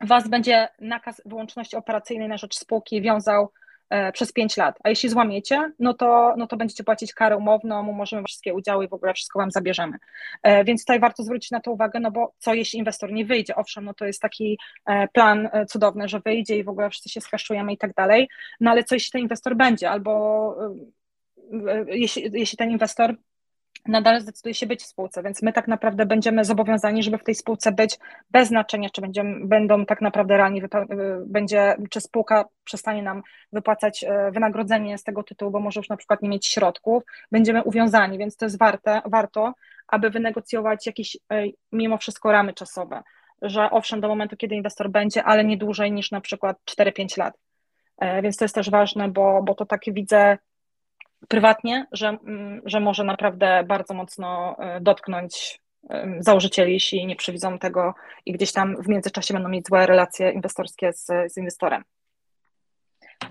Was 0.00 0.28
będzie 0.28 0.68
nakaz 0.80 1.22
wyłączności 1.26 1.76
operacyjnej 1.76 2.28
na 2.28 2.36
rzecz 2.36 2.56
spółki 2.56 3.02
wiązał 3.02 3.52
przez 4.12 4.32
5 4.32 4.56
lat, 4.56 4.78
a 4.84 4.88
jeśli 4.88 5.08
złamiecie, 5.08 5.72
no 5.78 5.94
to, 5.94 6.34
no 6.36 6.46
to 6.46 6.56
będziecie 6.56 6.84
płacić 6.84 7.14
karę 7.14 7.36
umowną, 7.36 7.82
możemy 7.82 8.22
wszystkie 8.24 8.54
udziały 8.54 8.84
i 8.84 8.88
w 8.88 8.92
ogóle 8.92 9.14
wszystko 9.14 9.38
Wam 9.38 9.50
zabierzemy. 9.50 9.98
E, 10.42 10.64
więc 10.64 10.82
tutaj 10.82 11.00
warto 11.00 11.22
zwrócić 11.22 11.50
na 11.50 11.60
to 11.60 11.72
uwagę, 11.72 12.00
no 12.00 12.10
bo 12.10 12.32
co 12.38 12.54
jeśli 12.54 12.78
inwestor 12.78 13.12
nie 13.12 13.24
wyjdzie? 13.24 13.56
Owszem, 13.56 13.84
no 13.84 13.94
to 13.94 14.04
jest 14.04 14.20
taki 14.20 14.58
e, 14.86 15.08
plan 15.08 15.48
cudowny, 15.68 16.08
że 16.08 16.20
wyjdzie 16.20 16.56
i 16.56 16.64
w 16.64 16.68
ogóle 16.68 16.90
wszyscy 16.90 17.08
się 17.08 17.20
skaszujemy 17.20 17.72
i 17.72 17.78
tak 17.78 17.94
dalej, 17.94 18.28
no 18.60 18.70
ale 18.70 18.84
co 18.84 18.94
jeśli 18.94 19.10
ten 19.12 19.20
inwestor 19.20 19.56
będzie, 19.56 19.90
albo 19.90 20.54
jeśli, 21.86 22.30
jeśli 22.32 22.58
ten 22.58 22.70
inwestor 22.70 23.14
nadal 23.86 24.20
zdecyduje 24.20 24.54
się 24.54 24.66
być 24.66 24.82
w 24.82 24.86
spółce, 24.86 25.22
więc 25.22 25.42
my 25.42 25.52
tak 25.52 25.68
naprawdę 25.68 26.06
będziemy 26.06 26.44
zobowiązani, 26.44 27.02
żeby 27.02 27.18
w 27.18 27.24
tej 27.24 27.34
spółce 27.34 27.72
być 27.72 27.98
bez 28.30 28.48
znaczenia, 28.48 28.88
czy 28.90 29.00
będziemy, 29.00 29.46
będą 29.46 29.86
tak 29.86 30.00
naprawdę 30.00 30.36
realnie, 30.36 30.62
y, 30.62 30.68
będzie, 31.26 31.76
czy 31.90 32.00
spółka 32.00 32.44
przestanie 32.64 33.02
nam 33.02 33.22
wypłacać 33.52 34.04
y, 34.04 34.30
wynagrodzenie 34.30 34.98
z 34.98 35.04
tego 35.04 35.22
tytułu, 35.22 35.50
bo 35.50 35.60
może 35.60 35.80
już 35.80 35.88
na 35.88 35.96
przykład 35.96 36.22
nie 36.22 36.28
mieć 36.28 36.46
środków, 36.46 37.02
będziemy 37.32 37.62
uwiązani, 37.62 38.18
więc 38.18 38.36
to 38.36 38.46
jest 38.46 38.58
warte, 38.58 39.02
warto, 39.04 39.54
aby 39.88 40.10
wynegocjować 40.10 40.86
jakieś 40.86 41.16
y, 41.16 41.18
mimo 41.72 41.98
wszystko 41.98 42.32
ramy 42.32 42.54
czasowe, 42.54 43.02
że 43.42 43.70
owszem, 43.70 44.00
do 44.00 44.08
momentu, 44.08 44.36
kiedy 44.36 44.54
inwestor 44.54 44.90
będzie, 44.90 45.24
ale 45.24 45.44
nie 45.44 45.56
dłużej 45.56 45.92
niż 45.92 46.10
na 46.10 46.20
przykład 46.20 46.56
4-5 46.64 47.18
lat. 47.18 47.34
E, 47.98 48.22
więc 48.22 48.36
to 48.36 48.44
jest 48.44 48.54
też 48.54 48.70
ważne, 48.70 49.08
bo, 49.08 49.42
bo 49.42 49.54
to 49.54 49.66
takie 49.66 49.92
widzę 49.92 50.38
prywatnie, 51.28 51.86
że, 51.92 52.08
mm, 52.08 52.62
że 52.64 52.80
może 52.80 53.04
naprawdę 53.04 53.64
bardzo 53.66 53.94
mocno 53.94 54.56
e, 54.58 54.80
dotknąć 54.80 55.60
założycieli, 56.18 56.72
jeśli 56.72 57.06
nie 57.06 57.16
przewidzą 57.16 57.58
tego 57.58 57.94
i 58.26 58.32
gdzieś 58.32 58.52
tam 58.52 58.82
w 58.82 58.88
międzyczasie 58.88 59.34
będą 59.34 59.48
mieć 59.48 59.66
złe 59.66 59.86
relacje 59.86 60.30
inwestorskie 60.30 60.92
z, 60.92 61.06
z 61.06 61.36
inwestorem. 61.36 61.84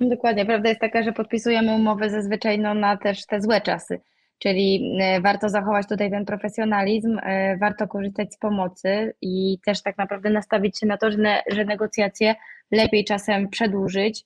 Dokładnie, 0.01 0.45
prawda 0.45 0.69
jest 0.69 0.81
taka, 0.81 1.03
że 1.03 1.13
podpisujemy 1.13 1.75
umowę 1.75 2.09
zazwyczaj 2.09 2.59
no, 2.59 2.73
na 2.73 2.97
też 2.97 3.25
te 3.25 3.41
złe 3.41 3.61
czasy, 3.61 3.99
czyli 4.39 4.97
e, 5.01 5.21
warto 5.21 5.49
zachować 5.49 5.87
tutaj 5.87 6.11
ten 6.11 6.25
profesjonalizm, 6.25 7.19
warto 7.61 7.87
korzystać 7.87 8.33
z 8.33 8.37
pomocy 8.37 9.13
i 9.21 9.59
też 9.65 9.83
tak 9.83 9.97
naprawdę 9.97 10.29
nastawić 10.29 10.79
się 10.79 10.85
na 10.85 10.97
to, 10.97 11.11
że, 11.11 11.17
ne, 11.17 11.41
że 11.51 11.65
negocjacje 11.65 12.35
lepiej 12.71 13.05
czasem 13.05 13.49
przedłużyć, 13.49 14.25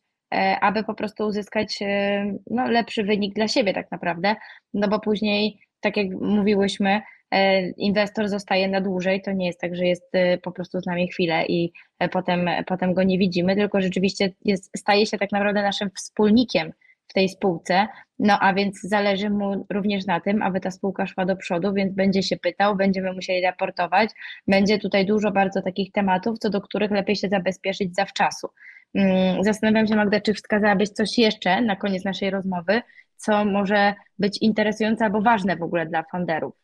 aby 0.62 0.84
po 0.84 0.94
prostu 0.94 1.26
uzyskać 1.28 1.82
e, 1.82 2.34
no, 2.50 2.68
lepszy 2.68 3.04
wynik 3.04 3.36
dla 3.36 3.48
siebie 3.48 3.74
tak 3.74 3.92
naprawdę, 3.92 4.36
no 4.74 4.88
bo 4.88 5.00
później, 5.00 5.60
tak 5.80 5.98
jak 5.98 6.08
mówiłyśmy, 6.22 7.02
e, 7.32 7.70
inwestor 7.70 8.30
zostaje 8.30 8.68
na 8.68 8.82
dłużej, 8.82 9.22
to 9.22 9.32
nie 9.32 9.48
jest 9.48 9.62
tak, 9.62 9.76
że 9.76 9.86
jest 9.86 10.12
po 10.44 10.52
prostu 10.52 10.82
z 10.82 10.86
nami 10.86 11.08
chwilę 11.08 11.46
i 11.46 11.72
potem, 12.12 12.50
potem 12.68 12.94
go 12.94 13.04
nie 13.04 13.18
widzimy, 13.18 13.56
tylko 13.56 13.82
rzeczywiście 13.82 14.34
jest, 14.46 14.78
staje 14.78 15.06
się 15.06 15.18
tak 15.18 15.32
naprawdę 15.32 15.62
naszym 15.62 15.90
wspólnikiem 15.98 16.74
w 17.12 17.14
tej 17.14 17.30
spółce, 17.30 17.88
no 18.20 18.40
a 18.40 18.54
więc 18.54 18.82
zależy 18.82 19.30
mu 19.30 19.66
również 19.74 20.06
na 20.06 20.20
tym, 20.20 20.42
aby 20.42 20.60
ta 20.60 20.72
spółka 20.72 21.08
szła 21.08 21.26
do 21.26 21.36
przodu, 21.36 21.74
więc 21.74 21.94
będzie 21.94 22.24
się 22.24 22.38
pytał, 22.38 22.76
będziemy 22.76 23.14
musieli 23.14 23.42
raportować, 23.42 24.10
będzie 24.48 24.80
tutaj 24.80 25.06
dużo 25.06 25.32
bardzo 25.32 25.62
takich 25.62 25.92
tematów, 25.92 26.40
co 26.40 26.50
do 26.50 26.62
których 26.62 26.92
lepiej 26.92 27.16
się 27.16 27.30
zabezpieczyć 27.30 27.96
zawczasu. 27.96 28.48
Mm, 28.96 29.44
zastanawiam 29.44 29.88
się, 29.88 29.96
Magda, 29.96 30.22
czy 30.22 30.34
wskazałabyś 30.34 30.90
coś 30.90 31.18
jeszcze 31.18 31.62
na 31.62 31.76
koniec 31.76 32.06
naszej 32.06 32.30
rozmowy, 32.30 32.82
co 33.18 33.46
może 33.46 33.94
być 34.20 34.38
interesujące 34.42 35.06
albo 35.06 35.22
ważne 35.22 35.56
w 35.56 35.64
ogóle 35.64 35.86
dla 35.86 36.04
funderów. 36.04 36.56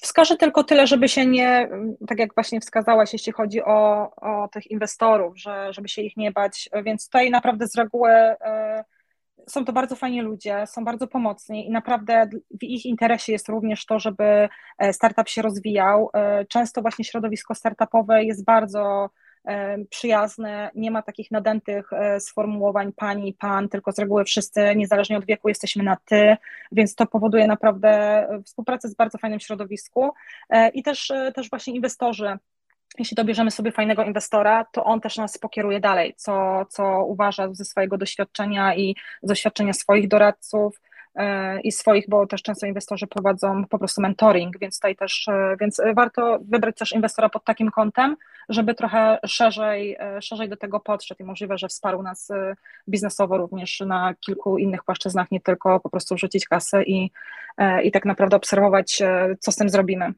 Wskażę 0.00 0.36
tylko 0.36 0.64
tyle, 0.64 0.86
żeby 0.86 1.08
się 1.08 1.26
nie, 1.26 1.68
tak 2.08 2.18
jak 2.18 2.34
właśnie 2.34 2.60
wskazałaś, 2.60 3.12
jeśli 3.12 3.32
chodzi 3.32 3.62
o, 3.62 4.10
o 4.16 4.48
tych 4.48 4.70
inwestorów, 4.70 5.38
że, 5.38 5.72
żeby 5.72 5.88
się 5.88 6.02
ich 6.02 6.16
nie 6.16 6.32
bać, 6.32 6.68
więc 6.84 7.04
tutaj 7.04 7.30
naprawdę 7.30 7.68
z 7.68 7.74
reguły 7.74 8.10
y, 8.10 8.36
są 9.48 9.64
to 9.64 9.72
bardzo 9.72 9.96
fajni 9.96 10.20
ludzie, 10.20 10.66
są 10.66 10.84
bardzo 10.84 11.06
pomocni 11.06 11.66
i 11.66 11.70
naprawdę 11.70 12.28
w 12.60 12.62
ich 12.62 12.86
interesie 12.86 13.32
jest 13.32 13.48
również 13.48 13.86
to, 13.86 13.98
żeby 13.98 14.48
e, 14.78 14.92
startup 14.92 15.28
się 15.28 15.42
rozwijał. 15.42 16.10
E, 16.14 16.44
często 16.44 16.82
właśnie 16.82 17.04
środowisko 17.04 17.54
startupowe 17.54 18.24
jest 18.24 18.44
bardzo 18.44 19.10
przyjazne, 19.90 20.70
nie 20.74 20.90
ma 20.90 21.02
takich 21.02 21.30
nadętych 21.30 21.92
e, 21.92 22.20
sformułowań 22.20 22.92
pani 22.92 23.34
pan, 23.34 23.68
tylko 23.68 23.92
z 23.92 23.98
reguły 23.98 24.24
wszyscy, 24.24 24.76
niezależnie 24.76 25.18
od 25.18 25.24
wieku, 25.24 25.48
jesteśmy 25.48 25.84
na 25.84 25.96
ty, 26.04 26.36
więc 26.72 26.94
to 26.94 27.06
powoduje 27.06 27.46
naprawdę 27.46 27.88
e, 27.88 28.42
współpracę 28.42 28.88
z 28.88 28.94
bardzo 28.94 29.18
fajnym 29.18 29.40
środowisku. 29.40 30.10
E, 30.50 30.68
i 30.68 30.82
też, 30.82 31.12
też 31.34 31.50
właśnie 31.50 31.74
inwestorzy. 31.74 32.38
Jeśli 32.98 33.14
dobierzemy 33.14 33.50
sobie 33.50 33.72
fajnego 33.72 34.04
inwestora, 34.04 34.64
to 34.64 34.84
on 34.84 35.00
też 35.00 35.16
nas 35.16 35.38
pokieruje 35.38 35.80
dalej, 35.80 36.14
co, 36.16 36.66
co 36.68 37.04
uważa 37.04 37.54
ze 37.54 37.64
swojego 37.64 37.98
doświadczenia 37.98 38.74
i 38.74 38.96
z 39.22 39.28
doświadczenia 39.28 39.72
swoich 39.72 40.08
doradców, 40.08 40.80
i 41.64 41.72
swoich, 41.72 42.04
bo 42.08 42.26
też 42.26 42.42
często 42.42 42.66
inwestorzy 42.66 43.06
prowadzą 43.06 43.64
po 43.64 43.78
prostu 43.78 44.00
mentoring, 44.00 44.58
więc 44.58 44.78
tutaj 44.78 44.96
też, 44.96 45.28
e, 45.28 45.56
więc 45.60 45.80
warto 45.94 46.38
wybrać 46.42 46.76
też 46.76 46.92
inwestora 46.92 47.28
pod 47.28 47.44
takim 47.44 47.70
kątem, 47.70 48.16
żeby 48.48 48.74
trochę 48.74 49.18
szerzej, 49.26 49.96
e, 50.00 50.22
szerzej 50.22 50.48
do 50.48 50.56
tego 50.56 50.80
podszedł 50.80 51.22
i 51.22 51.26
możliwe, 51.26 51.58
że 51.58 51.68
wsparł 51.68 52.02
nas 52.02 52.30
e, 52.30 52.54
biznesowo 52.88 53.36
również 53.36 53.80
na 53.80 54.14
kilku 54.20 54.58
innych 54.58 54.84
płaszczyznach, 54.84 55.30
nie 55.30 55.40
tylko 55.40 55.80
po 55.80 55.90
prostu 55.90 56.14
wrzucić 56.14 56.48
kasę 56.48 56.82
i, 56.82 57.10
i 57.84 57.90
tak 57.90 58.04
naprawdę 58.04 58.36
obserwować, 58.36 59.02
co 59.40 59.52
z 59.52 59.56
tym 59.56 59.68
zrobimy. 59.68 60.12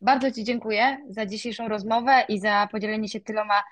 Bardzo 0.00 0.30
Ci 0.30 0.44
dziękuję 0.44 0.98
za 1.10 1.26
dzisiejszą 1.26 1.68
rozmowę 1.68 2.24
i 2.28 2.40
za 2.40 2.68
podzielenie 2.72 3.08
się 3.08 3.20
tyloma 3.20 3.62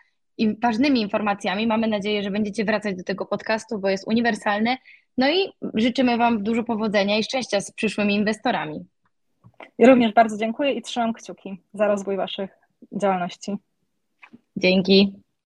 ważnymi 0.62 1.00
informacjami. 1.00 1.66
Mamy 1.66 1.86
nadzieję, 1.86 2.22
że 2.22 2.30
będziecie 2.30 2.64
wracać 2.64 2.96
do 2.96 3.04
tego 3.04 3.26
podcastu, 3.26 3.78
bo 3.78 3.88
jest 3.88 4.08
uniwersalny. 4.08 4.76
No 5.18 5.30
i 5.30 5.52
życzymy 5.74 6.16
Wam 6.18 6.42
dużo 6.42 6.64
powodzenia 6.64 7.18
i 7.18 7.24
szczęścia 7.24 7.60
z 7.60 7.72
przyszłymi 7.72 8.14
inwestorami. 8.14 8.84
Ja 9.78 9.88
również 9.88 10.12
bardzo 10.12 10.36
dziękuję 10.36 10.72
i 10.72 10.82
trzymam 10.82 11.12
kciuki 11.12 11.60
za 11.74 11.86
rozwój 11.86 12.16
Waszych 12.16 12.50
działalności. 12.92 13.56
Dzięki. 14.56 15.12